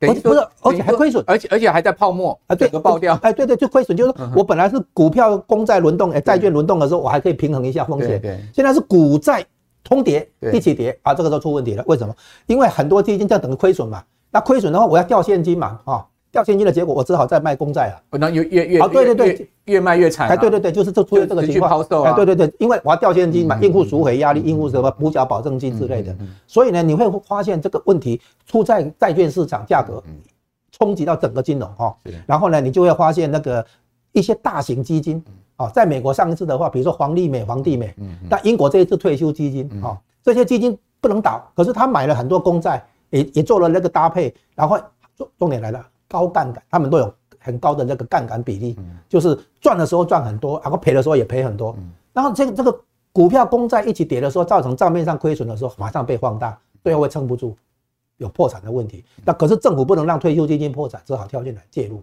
[0.00, 9.44] 不是，而且还亏损，而且而且还在泡沫啊，对，爆掉，哎，对对，就亏损，就是我本来是股票公债轮动，哎，债券轮动的时候，我还可以平衡一下风险，对，现在是股债
[9.84, 12.14] 通跌，一起跌啊，这个时候出问题了，为什么？
[12.46, 16.06] 因为很多基金在等亏损嘛，那亏损的话，我要掉现金嘛，啊。
[16.30, 18.18] 掉现金的结果，我只好再卖公债了。
[18.18, 20.28] 那越越越啊，对对对，越卖越惨。
[20.28, 21.80] 哎，对对对，就是这出现这个情况。
[22.04, 26.14] 哎，对对对，因为我要掉现金嘛，应付赎回压力，应付什么补缴保证金之类的。
[26.46, 30.02] 所以呢，你会发现这个问题出在债券市场价格
[30.70, 31.96] 冲击到整个金融哈。
[32.26, 33.64] 然后呢，你就会发现那个
[34.12, 35.22] 一些大型基金
[35.56, 37.94] 啊，在美国上一次的话，比如说黄利美、黄帝美，
[38.28, 44.78] 那英国这一次退休基金啊，这些基金不能倒，可是他买了很多公债，也也做了那个搭配，然后
[45.16, 45.84] 重重点来了。
[46.08, 48.76] 高杠杆，他们都有很高的那个杠杆比例，
[49.08, 51.76] 就是赚的时候赚很多，然后赔的时候也赔很多。
[52.12, 52.80] 然后这个这个
[53.12, 57.56] 股票公债一起跌的时候，造成账面上亏损的时候，马上被放大，最后会撑不住，
[58.16, 59.04] 有破产的问题。
[59.24, 62.02] 那可是政府不能让退休基金破产，只好跳进来介入。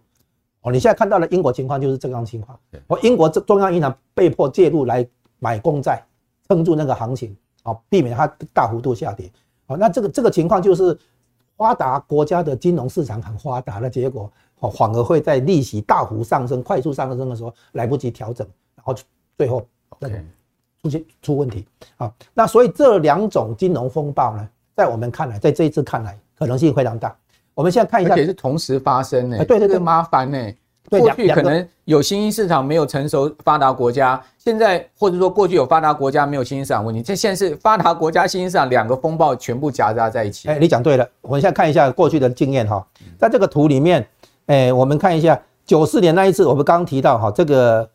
[0.61, 2.57] 哦，你现在看到的英国情况就是这样情况。
[2.87, 5.05] 哦，英国中央银行被迫介入来
[5.39, 6.03] 买公债，
[6.47, 9.31] 撑住那个行情，哦，避免它大幅度下跌。
[9.67, 10.97] 哦，那这个这个情况就是。
[11.57, 18.93] 发达国家的金融市场很发达的结果，哦，反而会在利息大幅上升、快速上升的时候来不及调整，然后
[19.37, 19.65] 最后
[20.83, 21.65] 出现出问题
[21.97, 22.13] 啊。
[22.33, 27.15] 那所以这两种金融风暴呢，在我们看来，在这一次看来，可能性非常大。
[27.53, 29.37] 我们现在看一下，而且是同时发生呢。
[29.45, 30.37] 对对对，麻烦呢。
[30.89, 40.47] 过去可能有新兴市场没有成熟发达国家，现在或者说过去有发达国家没有新兴市场问题，这现在是发达国家新兴市场两个风暴全部夹杂在一起。
[40.47, 42.85] 哎，你讲对了，我们现在看一下过去的经验哈，
[43.17, 44.07] 在这个图里面，
[44.45, 47.89] 哎，我们看一下九四年那一次，我们刚刚提到哈，这个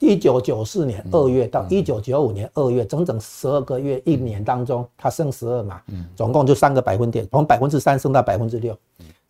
[0.00, 5.80] 一九九四年二月到一九九五年二月，整整十二个月，一年当中它升十二嘛，
[6.14, 8.76] 总共就三个百分点，从百分之三升到百分之六，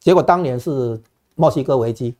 [0.01, 1.01] 结果当年是
[1.37, 2.15] 墨西哥危机。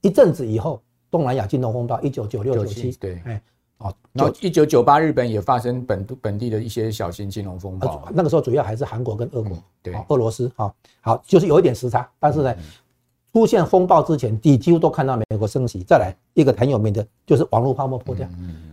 [0.00, 3.42] 一阵子以后，东南亚金融风暴，一九九六九七，对，哎，
[3.78, 12.54] 哦，然后一九九八日本也发生本本地的一些小型金融风暴，那个时候主要还是韩国跟俄国，对，俄罗斯，哈，好，就是有一点时差，但是呢，
[13.32, 15.82] 出现风暴之前，你几乎都看到美国升息。
[15.82, 18.28] 再来一个很有名的，就是网络泡沫破掉，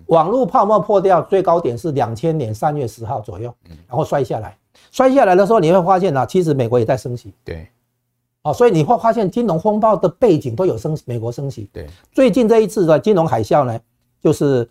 [0.07, 3.53] 网络泡沫破掉最高点是两千年三月十号左右，
[3.87, 4.57] 然后摔下来，
[4.91, 7.67] 摔下来的时候你会发现呢，其实美国也在升息，对。
[8.47, 11.69] 哦，所以你会发现金融风暴的背景都有升，美国升息。
[11.73, 13.77] 对，最近这一次的金融海啸呢，
[14.21, 14.67] 就是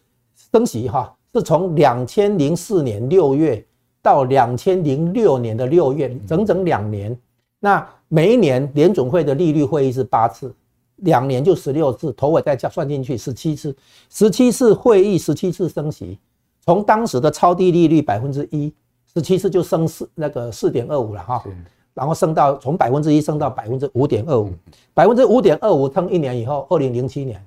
[0.51, 3.63] 升息哈，是从两千零四年六月
[4.01, 7.15] 到两千零六年的六月，整整两年。
[7.61, 10.55] 那每一年联总会的利率会议是八次，
[10.97, 13.77] 两年就十六次，头尾再加算进去十七次，
[14.09, 16.19] 十七次会议，十七次升息。
[16.65, 18.73] 从当时的超低利率百分之一，
[19.13, 21.45] 十七次就升四那个四点二五了哈。
[21.97, 24.53] 然后升到从百分之一升到百分之五点二五，
[24.93, 27.43] 百分之五点二五撑一年以后，二零零七年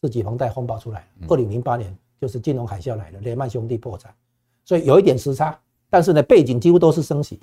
[0.00, 4.10] 次级房贷风暴出来，二零零八年就是金融海啸来了，雷曼兄弟破产，
[4.64, 5.54] 所以有一点时差，
[5.90, 7.38] 但是呢背景几乎都是升息，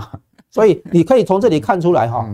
[0.52, 2.28] 所以你可以从这里看出来哈，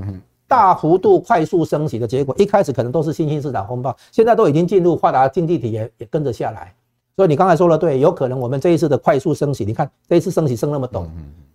[0.49, 6.75] 大幅度快速升息的结果，一开始可能都是新兴市场风暴，现在都已经进入发达经济体也也跟着下来，
[7.17, 11.05] 所以你刚才说的对，有可能我们这一次的快速升息，你看这一次升息升那么陡，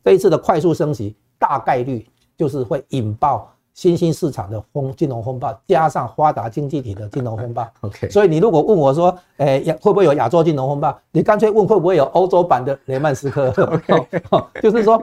[0.04, 1.16] 这一次的快速升息。
[1.40, 2.04] 大概率
[2.36, 7.68] 就是会引爆新兴市场的风金融风暴，加上发达经济体的金融风暴。
[7.82, 11.00] OK，所以你如果问我说，诶，会不会有亚洲金融风暴？
[11.12, 13.54] 你干脆问会不会有欧洲版的雷曼斯科？
[14.32, 15.00] OK，就是说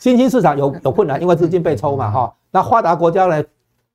[0.00, 2.34] 新兴市场有有困难，因为资金被抽嘛，哈。
[2.50, 3.44] 那发达国家呢，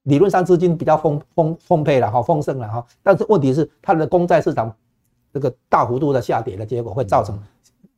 [0.03, 2.85] 理论上资金比较丰丰丰沛了，哈，丰盛了，哈。
[3.03, 4.73] 但是问题是，它的公债市场
[5.33, 7.41] 这个大幅度的下跌的结果，会造成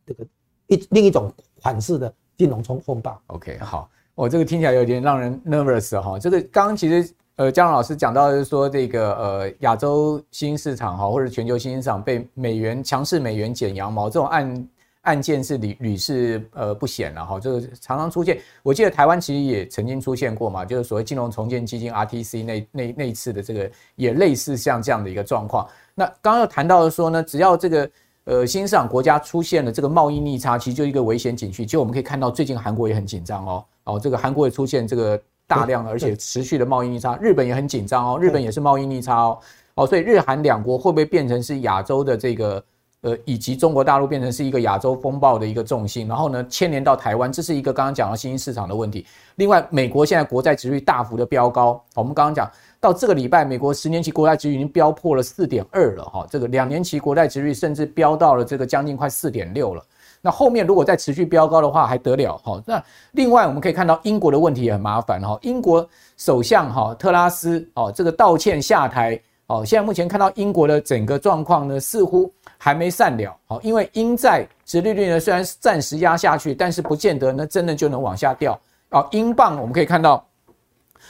[0.05, 0.25] 这个
[0.67, 2.13] 一另一种款式的。
[2.37, 6.19] 金融冲风暴，OK，好，我这个听起来有点让人 nervous 哈。
[6.19, 14.67] 这个刚刚其实呃，姜老师讲到的是说这个呃，亚洲新兴市场哈，或者全球新兴市场被美元强势美元剪羊毛这种案
[15.05, 18.37] 案件是屡屡试呃不鲜了哈，这个常常出现。
[18.61, 25.67] 我记得台湾其实也曾经出现过嘛，就是所谓金融重建基金 RTC 那那那一次的这个也类似像这样的一个状况。
[25.95, 27.89] 那刚刚又谈到的说呢，只要这个。
[28.27, 31.63] 呃，新兴市场国家出现了这个贸易逆差，其实就一个危险警讯。
[31.63, 33.65] 其实我们可以看到，最近韩国也很紧张哦。
[33.83, 39.37] 哦，这个韩国也出现这个大量而且持续的贸易逆差，日本也很紧张哦，日本也是贸易逆差哦，
[39.75, 42.63] 哦，所以日韩两国会不会变成是亚洲的这个
[43.01, 49.05] 呃，以及中国大陆变成是一个亚洲风暴的一个重心，然后呢牵连到台湾，这是一个刚刚讲到新兴市场的问题。
[49.35, 59.83] 另外，美国现在国债殖率大幅的飙高，我们刚刚讲到这个礼拜，美国十年期国债殖率已经飙破了四点二了哈，这个两年期国债殖率甚至飙到了这个将近快四点六了。
[60.21, 62.59] 那后面如果再持续飙高的话，还得了哈？
[62.65, 65.37] 那另外我们可以看到英国的问题也很麻烦哈。
[65.43, 73.61] 英国首相哈特拉斯哦，这个道歉下台哦，现在目前看到英国的整个状况呢，似乎还没散了好。
[73.61, 79.07] 因为英债殖利率呢虽然是暂时压下去，但是不见得呢真的就能往下掉哦。
[79.11, 80.25] 英镑我们可以看到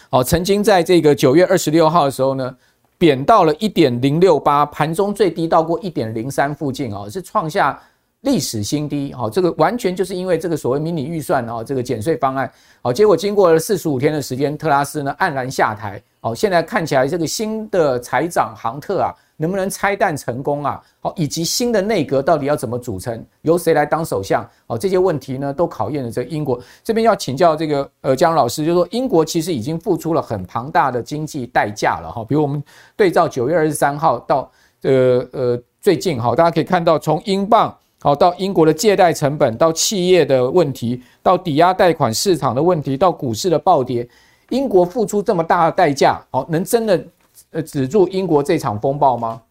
[0.10, 2.55] 哦，曾经在这个九月二十六号的时候呢，
[2.97, 7.79] 贬到了一点零六八，盘中最低到过一点零三附近哦，是创下。
[8.21, 20.82] 历史新低，好，这个完全就是因为这个所谓迷你预算啊，这个减税方案，好，结果经过了四十五天的时间，特拉斯呢黯然下台，好，现在看起来这个新的财长杭特啊，能不能拆弹成功啊？
[21.00, 24.48] 好，以及新的内阁到底要怎么组成，由谁来当首相？
[24.67, 32.63] 好，这些问题呢，都考验了这个英国这边要请教这个呃江老师，就是说英国其实已经付出了很庞大的经济代价了哈，比如我们
[32.95, 34.52] 对照九月二十三号到
[34.84, 37.76] 呃呃最近哈，大家可以看到从英镑。
[38.02, 44.08] 好，到英国的借贷成本，到企业的问题，到抵押贷款市场的问题，到股市的暴跌，
[44.50, 47.04] 英国付出这么大的代价，好，能真的
[47.52, 49.41] 呃止住英国这场风暴吗？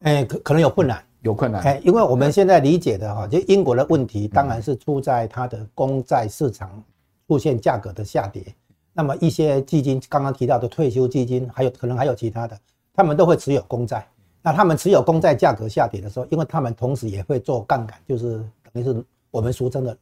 [0.00, 1.62] 哎，可可能有困难，有困难。
[1.62, 6.82] 哎，因为我们现在理解的哈，就英国的问题，当然是出在它的公债市场
[7.26, 8.44] 出现价格的下跌。
[8.92, 12.58] 那么一些基金，刚刚提到的退休基金，还有可能还有其他的，
[12.94, 14.06] 他们都会持有公债。
[14.42, 18.36] 那他们持有公债价格下跌的时候，因为他们同时也会做杠杆，就是
[18.72, 19.96] 等于是我们俗称的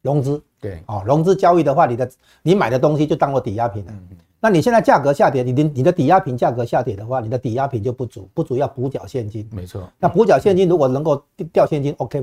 [0.00, 0.42] 融资。
[0.60, 2.10] 对，哦，融资交易的话，你的
[2.42, 3.92] 你买的东西就当做抵押品了。
[3.92, 4.16] 嗯。
[4.40, 9.46] 那你现在价格下跌，你的你的抵押品价格下跌的话，你的抵押品就不足，不足要补缴现金。
[9.52, 9.86] 没错。
[9.98, 11.22] 那补缴现金如果能够
[11.52, 12.22] 掉现金，OK；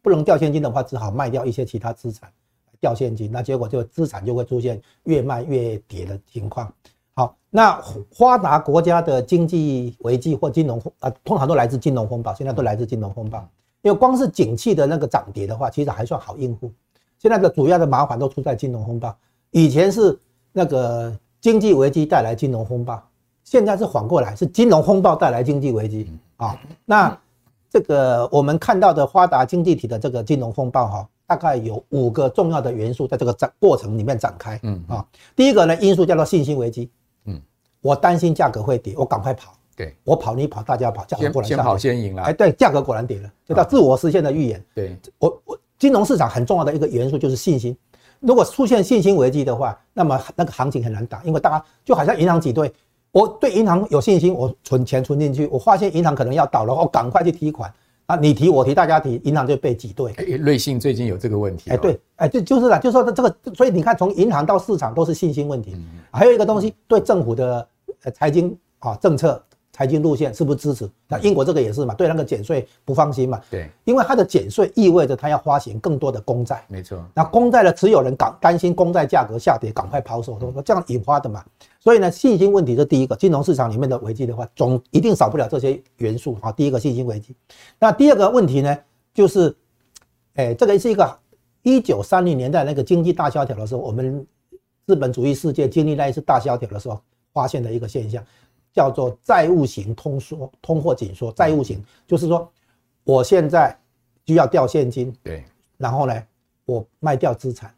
[0.00, 2.30] 不能掉现金的话，只好卖掉一些其他资产
[2.80, 3.30] 掉现金。
[3.32, 6.72] 那结果就资产就会出现越卖越跌的情况。
[7.14, 13.38] 好，那发达国家的经济危机或金融啊，通常都来自金融风暴，现在都来自金融风暴。
[13.82, 16.72] 因为光是景气的那个涨跌的话，其实还算好应付。
[17.18, 19.16] 现在的主要的麻烦都出在金融风暴。
[19.50, 20.16] 以前是
[20.52, 23.00] 那个经济危机带来金融风暴，
[23.44, 26.58] 现在是反过来，是金融风暴带来经济危机啊。
[26.84, 27.16] 那
[27.70, 34.58] 这个我们看到的发达经济体的这个金融风暴哈，大概有五个重要的元素在这个展过程里面展开。
[34.64, 35.06] 嗯啊，
[35.36, 36.90] 第一个呢因素叫做信心危机。
[37.26, 37.40] 嗯
[37.80, 39.52] 我担心价格会跌，我赶快跑。
[39.76, 42.22] 对，我跑你跑，大家跑，价格果然先跑先赢了。
[42.24, 44.60] 哎，对，价格果然跌了，就叫自我实现的预言。
[44.74, 47.76] 对，我我金融市场很重要的一个元素就是信心。
[48.20, 52.72] 如果出现信心危机的话，那么那个行情很难打，因为大家就好像银行挤兑，
[53.12, 57.72] 我对银行有信心，我存钱存进去，我发现银行可能要倒了，我赶快去提款。
[58.06, 60.12] 啊，你提我提，大家提，银行就被挤兑。
[60.16, 61.70] 哎，瑞信最近有这个问题。
[61.70, 65.76] 哎，对，哎，就就是啦，就是说这个，所以你看，从银行到市场都是信心问题。
[66.12, 67.66] 还有一个东西，对政府的。
[68.02, 69.42] 呃，财经啊，政策、
[69.76, 70.90] 财经路线是不是支持？
[71.06, 73.38] 那英国这个也是嘛，对那个减税不放心嘛。
[73.50, 76.64] 对，因为它的减税意味着它要发行更多的公债。
[76.66, 76.98] 没错。
[77.12, 81.44] 那公债的持有人赶担心公债价格下跌，赶快抛售，都说这样引发的嘛。
[81.78, 86.50] 所以呢，信心问题是第一个，金融市场里面的危机的话，总一定少不了这些元素啊。
[86.50, 87.36] 第一个信心危机。
[87.78, 88.78] 那第二个问题呢，
[89.12, 89.54] 就是，
[90.36, 91.18] 哎，这个是一个
[91.60, 94.26] 一九三零年代那个经济大萧条的时候，我们
[94.86, 96.98] 资本主义世界经历那一次大萧条的时候。
[97.36, 98.24] 发现的一个现象，
[98.76, 101.32] 叫做债务型通缩、通货紧缩。
[101.32, 102.46] 债务型就是说，
[103.04, 103.74] 我现在
[104.22, 105.42] 就要掉现金，对，
[105.78, 106.22] 然后呢，
[106.66, 107.74] 我卖掉资产，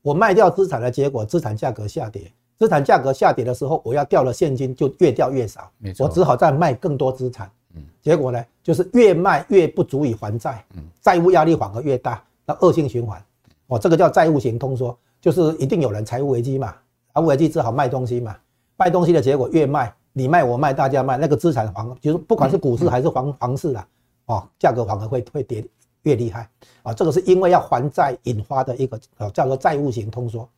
[0.00, 13.22] 我卖掉资产的结果，资产价格下跌，资产价格下跌的时候，我要掉了现金就越掉越少，没错，我只好再卖更多资产，嗯，结果呢，就是越卖越不足以还债，嗯，债务压力反而越大，那恶性循环，
[13.66, 16.74] 哦，这个叫债务型通缩，就是一定有人财务危机嘛，
[17.12, 18.34] 财务危机只好卖东西嘛。
[18.80, 23.86] 卖东西的结果越卖，你卖我卖大家卖，那个资产反而就是不管是股市还是房房市啦，
[24.26, 25.64] 哦，价格反而会会跌
[26.02, 26.50] 越厉害。
[26.82, 30.48] 啊，这个是因为要还债引发的一个呃叫做债务型通缩。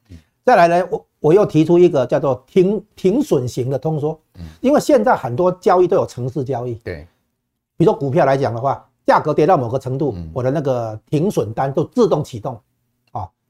[0.43, 4.19] 再来呢，我我又提出一个叫做停停损型的通缩，
[4.63, 7.07] 因为现在很多交易都有城市交易，对，
[7.77, 12.61] 比如说股票来讲的话，价格跌到某个程度，我的那个停损单就自动启动，啊，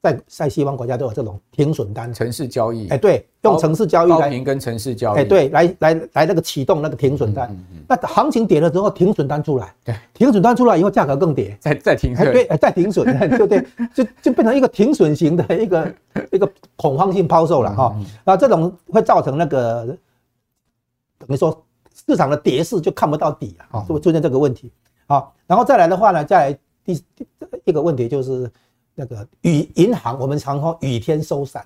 [0.03, 7.51] 在在西方国家都有这种停损单，城市交易，哎，对，用城市交易来跟城市交易，哎，对，来来来那个启动那个停损单。
[7.51, 13.67] 嗯嗯、那行情跌了之后，停损单出来，对，停损单出来以后，价格更跌，再再停损，对，再停损，对不对？
[13.95, 15.95] 就就变成一个停损型的一个
[16.33, 17.95] 一个恐慌性抛售了哈。
[18.25, 19.95] 那这种会造成那个
[21.19, 21.63] 等于说
[22.07, 24.73] 市场的跌势就看不到底啊，就会出现这个问题。
[25.07, 27.27] 好，然后再来的话呢，再来第第
[27.65, 28.51] 一个问题就是。
[29.01, 31.65] 那个雨银行，我们常说雨天收伞，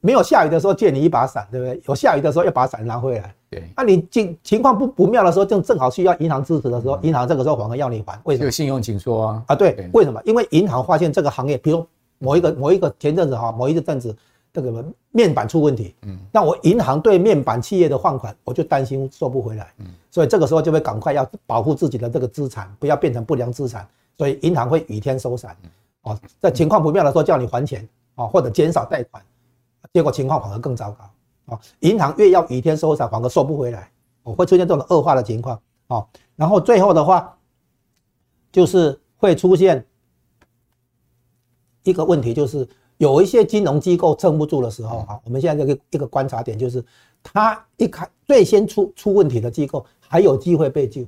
[0.00, 1.82] 没有下雨的时候借你一把伞，对不对？
[1.86, 3.34] 有下雨的时候要把伞拿回来。
[3.50, 8.46] 对，那你情情况不不妙的时候，正正好需要银行支持的时候，银行这个时候反而要你还，为什么？
[8.46, 9.44] 有信用紧缩啊。
[9.48, 10.18] 啊，对，为什么？
[10.24, 11.86] 因为银行发现这个行业，比如
[12.18, 14.16] 某一个某一个前阵子哈，某一个阵子
[14.50, 23.86] 这个面板出问题，嗯，那我银行对面板企业的放款，我就担心收不回来，嗯，所以这个时候就会赶快要保护自己的这个资产，不要变成不良资产，
[24.16, 25.54] 所以银行会雨天收伞。
[26.06, 29.20] 哦，在情况不妙的时候叫你还钱啊，或者减少贷款，
[29.92, 31.04] 结果情况反而更糟糕
[31.52, 31.60] 啊！
[31.80, 33.90] 银行越要雨天收伞，反而收不回来，
[34.22, 36.06] 哦，会出现这种恶化的情况啊。
[36.36, 37.36] 然后最后的话，
[38.52, 39.84] 就是会出现
[41.82, 46.84] 一个问题，就是有一些金融机构撑不住的时候啊，我们现在这个一个观察点就是，
[47.20, 51.02] 它一开最先出出问题的机构还有机会被救，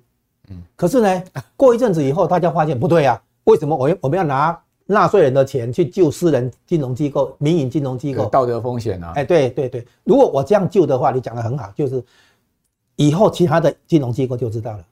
[0.48, 1.24] 嗯，可是呢，
[1.56, 4.60] 过一阵子以后，大家发现不对呀，为什么我我们要拿？
[4.90, 9.12] 纳税人的钱去救私人金融机构、民营金融机构，道德风险啊！
[9.16, 12.02] 哎，对对对，如果我这样救的话，你讲的很好，就是
[12.96, 14.84] 以后其他的金融机构就知道了，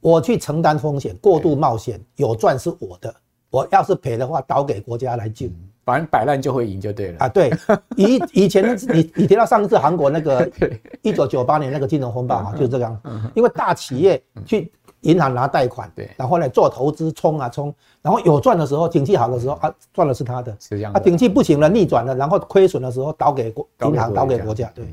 [0.00, 3.14] 我去承担风险、过度冒险，有赚是我的，
[3.48, 5.46] 我要是赔的话，倒给国家来救，
[5.84, 7.18] 反正摆烂就会赢就对了。
[7.20, 7.28] 啊！
[7.28, 7.52] 对，
[7.94, 10.50] 以以前 你你提到上次韩国那个
[11.02, 13.00] 一九九八年那个金融风暴啊，就是这样，
[13.36, 14.72] 因为大企业去。
[15.04, 20.92] 银行拿贷款，对，然后呢做投资冲啊冲，然后有赚的时候，景气好的时候啊赚的是他的，是这样。
[20.92, 24.84] 啊，景气不行了，逆转了，然后亏损的时候倒给国银行，倒给国家，对，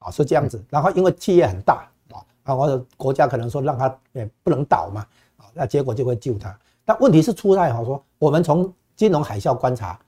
[0.00, 0.62] 啊是这样子。
[0.68, 5.06] 然后因为企业很大啊，然后国家可能说让他也不能倒嘛，
[5.36, 6.54] 啊，那结果就会救他。
[6.84, 9.98] 但问题是出在好说，我们从金融海啸观察，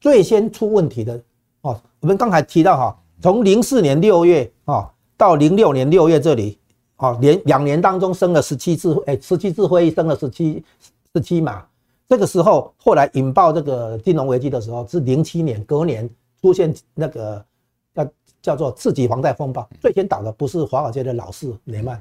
[0.00, 1.20] 最先出问题的
[1.60, 6.58] 哦，我们刚才提到哈，从零四年六月啊到零六年六月这里。
[7.02, 10.64] 哦，连两年当中升了十七次，哎，十七次会议升了十七
[11.12, 11.64] 十七码。
[12.08, 16.08] 这个时候，后来引爆这个金融危机的时候，是零七年，隔年
[16.40, 17.44] 出现那个
[17.92, 18.08] 叫
[18.40, 19.68] 叫做次级房贷风暴。
[19.80, 22.00] 最先倒的不是华尔街的老四雷曼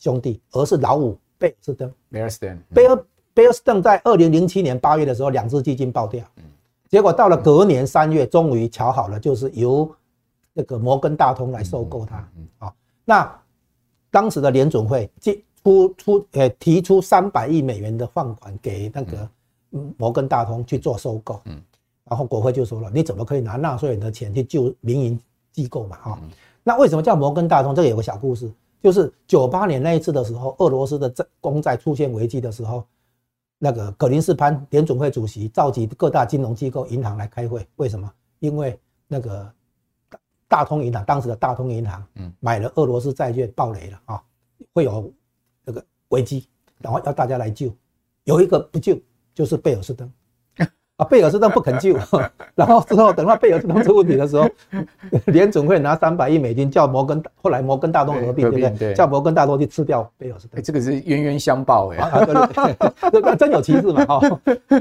[0.00, 1.92] 兄弟，而是老五贝尔斯登。
[2.10, 6.24] 贝尔斯登，贝尔贝尔斯登在二零零七年八月的时候，两只基金爆掉。
[6.88, 9.88] 结果到了隔年三月，终于瞧好了，就是由
[10.52, 12.16] 那个摩根大通来收购它。
[12.58, 12.72] 啊，
[13.04, 13.40] 那。
[14.10, 19.28] 当时的联准会提出出呃提出三百亿美元的放款给那个
[19.96, 21.62] 摩根大通去做收购，嗯，
[22.04, 25.20] 然后国会就说了，你怎么可以拿纳税人的钱去救民营
[25.52, 25.96] 机构嘛？
[25.98, 26.20] 哈，
[26.64, 27.74] 那为什么叫摩根大通？
[27.74, 28.50] 这个有个小故事，
[28.82, 32.84] 就是九八年那一次的时候，俄罗斯的债公债出现危机的时候，
[33.58, 38.12] 那个格林斯潘联准会主席召集各大金融机构银行来开会，为什么？
[38.40, 39.50] 因为那个。
[40.50, 44.20] 大通银行当时的大通银行，嗯，买了俄罗斯债券暴雷了啊，
[44.72, 45.12] 会有
[45.64, 46.48] 这个危机，
[46.78, 47.72] 然后要大家来救，
[48.24, 48.98] 有一个不救，
[49.32, 50.12] 就是贝尔斯登。
[51.00, 51.96] 啊，贝尔斯登不肯救，
[52.54, 54.46] 然后之后等到贝尔斯登出问题的时候，
[55.26, 58.92] 联准会拿三百亿美金叫摩根，后来摩根大通合并，对不对？
[58.92, 60.62] 叫摩根大通去吃掉贝尔斯登。
[60.62, 62.34] 这个是冤冤相报哎，啊，对
[63.10, 64.20] 对对，真有其事嘛哈。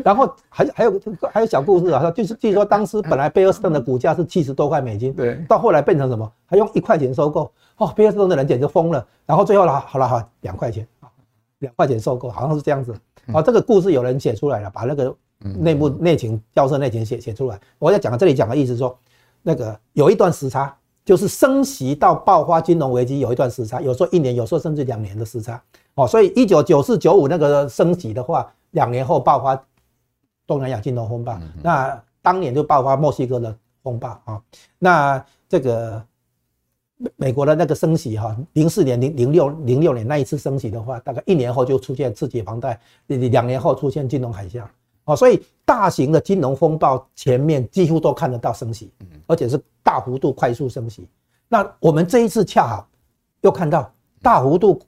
[0.03, 1.01] 然后还还有
[1.31, 6.29] 还有小故事啊，就是据说当时本来贝尔斯登的股价是七十多块美金，对，到后来变成什么？
[6.49, 9.05] 他用一块钱收购，哦，贝尔斯登的人简直疯了。
[9.25, 10.85] 然后最后了，好了好，两块钱，
[11.59, 12.93] 两块钱收购，好像是这样子。
[13.31, 15.15] 啊，这个故事有人写出来了，把那个。
[15.39, 17.59] 内部内情，教授内情写写出来。
[17.77, 18.97] 我要讲这里讲的意思说，
[19.41, 20.75] 那个有一段时差，
[21.05, 25.61] 就是升息到爆发金融危机有一段时差，有时候一年，有时候甚至两年的时差。
[25.95, 29.61] 哦，所以一九九四九五那个升息的话，两年后爆发
[30.45, 34.41] 东南亚金融风暴，那当年就爆发墨西哥的风暴啊。
[34.77, 36.03] 那这个
[37.15, 44.63] 美国的那个升息哈，零四年零零六零六年那一次升息的话，大概一年后就出现次级房贷，两年后出现金融海啸。
[45.09, 48.91] 哦，所以大型的金融风暴前面几乎都看得到升息，
[49.27, 51.07] 而且是大幅度快速升息。
[51.47, 52.87] 那我们这一次恰好
[53.41, 53.91] 又看到
[54.21, 54.79] 大幅度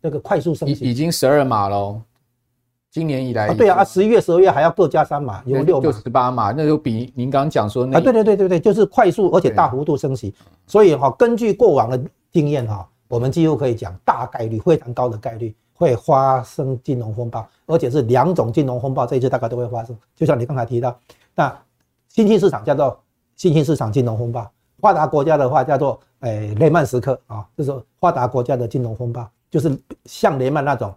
[0.00, 2.00] 那个快速升息，已经十二码喽。
[2.90, 10.34] 今年以来，对啊，十一月、十二月还要各加三码，有六码，就十八码，那就比您刚刚讲说那啊，对对对对对，就是快速而且大幅度升息。
[10.66, 15.54] 所以哈，根据过往的经验哈，我们几乎可以讲大概率，非常高的概率。
[15.76, 19.96] 会发生金融风暴，而且是两种金融风暴，这一次大概都会发生。
[20.14, 20.98] 就像你刚才提到，
[21.34, 21.54] 那
[22.08, 22.98] 新兴市场叫做
[23.36, 27.70] 新兴市场金融风暴，发达国家的话叫做诶雷曼时刻啊，就是
[28.00, 30.94] 发达国家的金融风暴，就是像雷曼那种，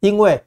[0.00, 0.42] 因为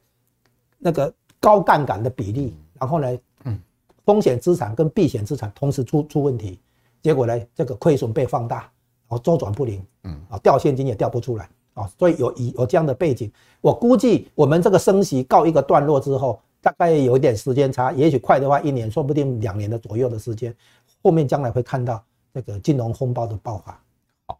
[0.79, 3.59] 那个高杠杆的比例，然后呢，嗯，
[4.03, 6.59] 风险资产跟避险资产同时出出问题，
[7.03, 11.47] 结果呢，这个亏损被放大，然后周转不灵，嗯，啊，调现金也调不出来。
[11.75, 20.55] 啊，所以有以有这样的背景，我估计我们这个升息告一个段落之后，大概有一点时间差，也许快的话一年，说不定两年的左右的时间，
[21.03, 22.03] 后面将来会看到
[22.33, 23.79] 这个金融风暴的爆发。
[24.25, 24.39] 好，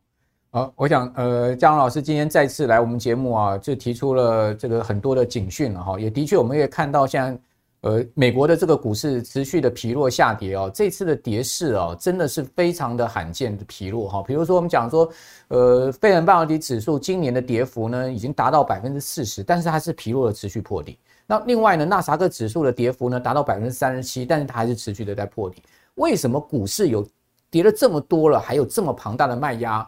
[0.52, 7.40] 呃，我想，呃，嘉荣老师今天再次来我们节目啊，就提出了这个很多的警讯了哈，也的确我们也看到现在。
[7.86, 14.24] 呃，美国的这个股市持续的疲弱下跌哦，这次的跌势哦，真的是非常的罕见的疲弱哈。
[14.24, 15.08] 比如说我们讲说，
[15.50, 20.98] 呃，费城半导体指数今年的跌幅呢，已经达到百分之四十，但是它是疲弱的持续破底。
[21.28, 25.62] 那另外呢，纳斯达克指数的跌幅呢，达到百分之三十七，但是它还是持续的在破底。
[25.94, 27.08] 为什么股市有
[27.52, 29.88] 跌了这么多了，还有这么庞大的卖压？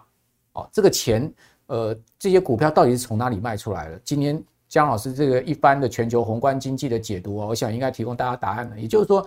[0.54, 1.34] 哦，这个钱，
[1.66, 4.00] 呃，这些股票到底是从哪里卖出来的？
[4.04, 4.39] 今天。
[4.70, 8.80] 江老师这个一般的全球宏观经济的解读啊，我想应该提供大家答案了。
[8.80, 9.26] 也就是说，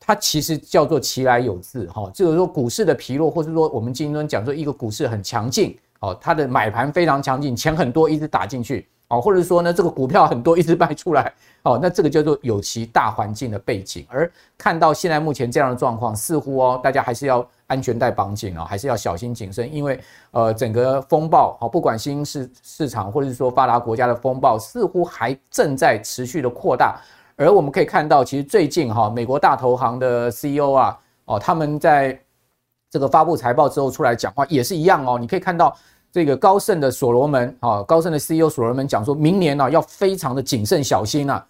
[0.00, 11.32] 它其实叫做其来有自哈，就是说股市的疲弱，或是说我们今天讲说一个股市很强劲，哦，它的买盘非常强劲，钱很多一直打进去，哦，或者说呢这个股票很多一直卖出来，
[11.62, 14.06] 哦，那这个叫做有其大环境的背景。
[14.08, 17.46] 而看到现在目前这样的状况，似乎哦大家还是要。
[17.66, 19.98] 安全带绑紧哦，还是要小心谨慎，因为
[20.32, 27.00] 呃，整个风暴啊，不管新兴市市场或者是说发达国家的风暴，似乎还正在持续的扩大。
[27.36, 32.16] 而我们可以看到，其实最近哈，美国大投行的 CEO 啊，哦，他们在
[32.94, 35.18] 这个发布财报之后出来讲话也是一样哦。
[35.18, 35.76] 你可以看到
[36.12, 41.44] 这个高盛的所罗门啊，高盛的 CEO 所罗门讲说，明年呢要非常的谨慎小心啊。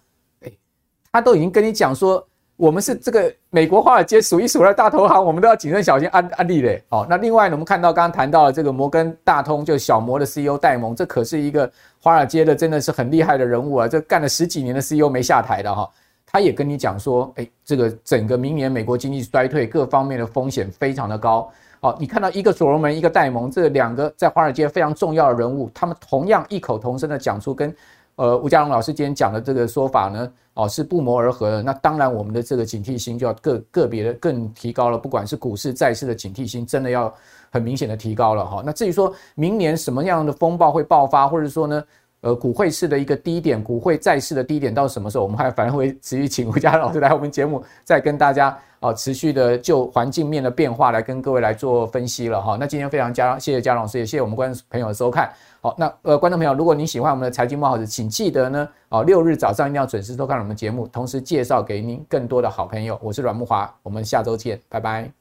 [1.11, 2.25] 他都已经跟你讲说。
[2.57, 6.81] 我们是这个美国华尔街数一数二大投行，我们都要谨慎小心安安利嘞。
[6.87, 11.69] 好，那另外呢，我们看到刚刚谈到了这个摩根大通，就小摩的 CEO 戴蒙，这可是一个
[11.99, 15.91] 华尔街的真的是很厉害的人物啊，这干了十几年的 CEO 没下台的哈。
[16.35, 21.49] 他也跟你讲说，哎，这个整个明年美国经济衰退，各方面的风险非常的高。
[21.79, 27.73] 好，你看到一个所罗门，一个戴蒙，这两个在华尔街非常重要的人物，他们同样异口同声的讲出跟。
[28.17, 31.63] 呃，吴家荣老师今天讲的这个说法呢，哦，是不谋而合的。
[31.63, 34.97] 那当然，我们的这个警惕心就要个个别的更提高了。
[34.97, 37.13] 不管是股市、债市的警惕心，真的要
[37.49, 38.61] 很明显的提高了哈。
[38.65, 41.83] 那至于说明年什么样的风暴会爆发，或者说呢，
[42.25, 52.57] 呃，股汇市的一个低点，股汇债市的低点到什么时候，我们还反而会持续请吴家龙老师来我们节目，再跟大家啊持续的就环境面的变化来跟各位来做分析了哈。
[52.59, 55.31] 那今天非常家谢谢家龙老师，也谢谢我们观众朋友的收看。
[55.61, 62.99] 好，那呃，观众朋友，如果您喜欢我们的财经慕 House，请记得呢，哦，六日早上一定要准时收看我们节目，同时介绍给您更多的好朋友。
[63.03, 65.11] 我是阮慕华，我们下周见，拜拜。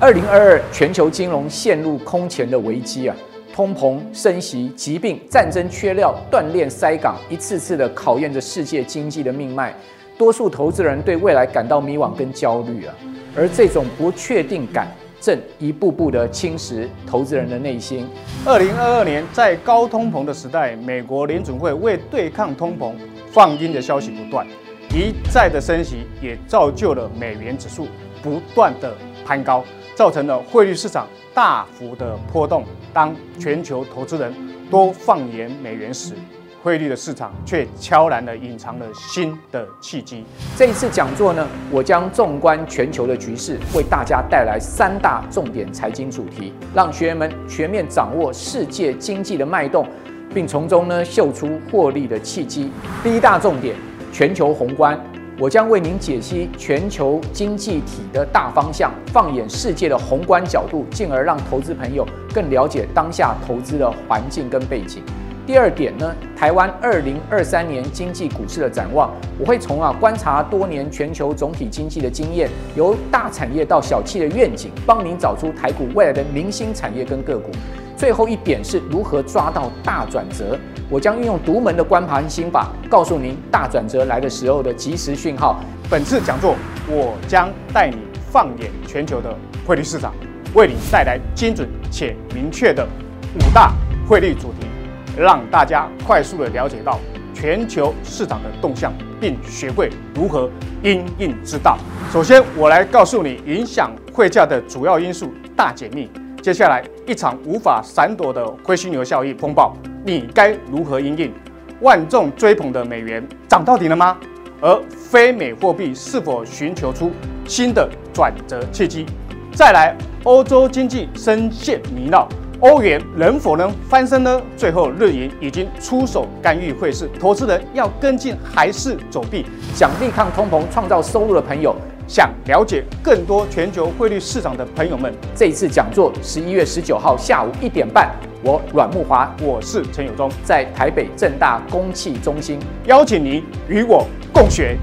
[0.00, 3.16] 二零二二全球金融陷入空前的危机啊，
[3.60, 9.74] 通膨、升息、疾病、战争、缺料、断链、塞港，一次次的考验着世界经济的命脉。
[10.16, 12.94] 多数投资人对未来感到迷惘跟焦虑啊，
[13.36, 14.88] 而这种不确定感。
[15.20, 18.08] 正一步步的侵蚀投资人的内心。
[18.46, 22.94] 二零二二年，在高通膨的时代，美国联准会为对抗通膨
[23.30, 24.46] 放鹰的消息不断，
[24.88, 27.86] 一再的升息也造就了美元指数
[28.22, 29.62] 不断的攀高，
[29.94, 32.64] 造成了汇率市场大幅的波动。
[32.92, 34.34] 当全球投资人
[34.70, 36.14] 都放眼美元时，
[36.62, 40.24] 汇率的市场却悄然地隐藏了新的契机。
[40.56, 49.86] 这一次讲座呢，我将纵观全球的局势，为大家带来三大重点财经主题，让学员们全面掌握世界经济的脉动，
[50.34, 52.70] 并从中呢嗅出获利的契机。
[53.02, 53.74] 第一大重点，
[54.12, 55.00] 全球宏观，
[55.40, 65.02] 我将为您解析全球经济体的大方向，放眼世界的宏观角度，进而让投资朋友更了解当下投资的环境跟背景。
[65.50, 77.50] 第二点呢，台湾二零二三年经济股市的展望，我会从啊观察多年全球总体经济的经验，由大产业到小企的愿景，帮您找出台股未来的明星产业跟个股。
[77.96, 80.56] 最后一点是如何抓到大转折，
[80.88, 85.58] 我将运用独门的观盘心法，告诉您大转折来的时候的及时讯号。
[85.90, 86.54] 本次讲座，
[86.86, 87.96] 我将带你
[88.30, 89.34] 放眼全球的
[89.66, 90.14] 汇率市场，
[90.54, 92.86] 为你带来精准且明确的
[93.34, 93.72] 五大
[94.08, 94.69] 汇率主题。
[95.16, 96.98] 让大家快速的了解到
[97.34, 100.50] 全球市场的动向，并学会如何
[100.82, 101.78] 因应之道。
[102.12, 106.10] 首先，我来告诉你影响汇价的主要因素大解密。
[106.42, 111.32] 接下来，一场无法闪躲的灰犀牛效应风暴，你该如何因应？
[111.80, 114.16] 万众追捧的美元涨到底了吗？
[114.60, 117.10] 而非美货币是否寻求出
[117.46, 119.06] 新的转折契机？
[119.52, 122.26] 再来，欧洲经济深陷泥淖，
[122.60, 124.40] 欧元能否能翻身呢？
[124.54, 129.46] 最后，日银已经出手干预汇市，投资人要跟进还是走避？
[129.74, 131.74] 想力抗通膨、创造收入的朋友，
[132.06, 138.10] 想了解更多全球汇率市场的朋友们，这一次讲座十一月十九号下午一点半，
[138.44, 144.76] 我阮木华，我是陈友忠，在台北正大公器中心邀请您与我共学。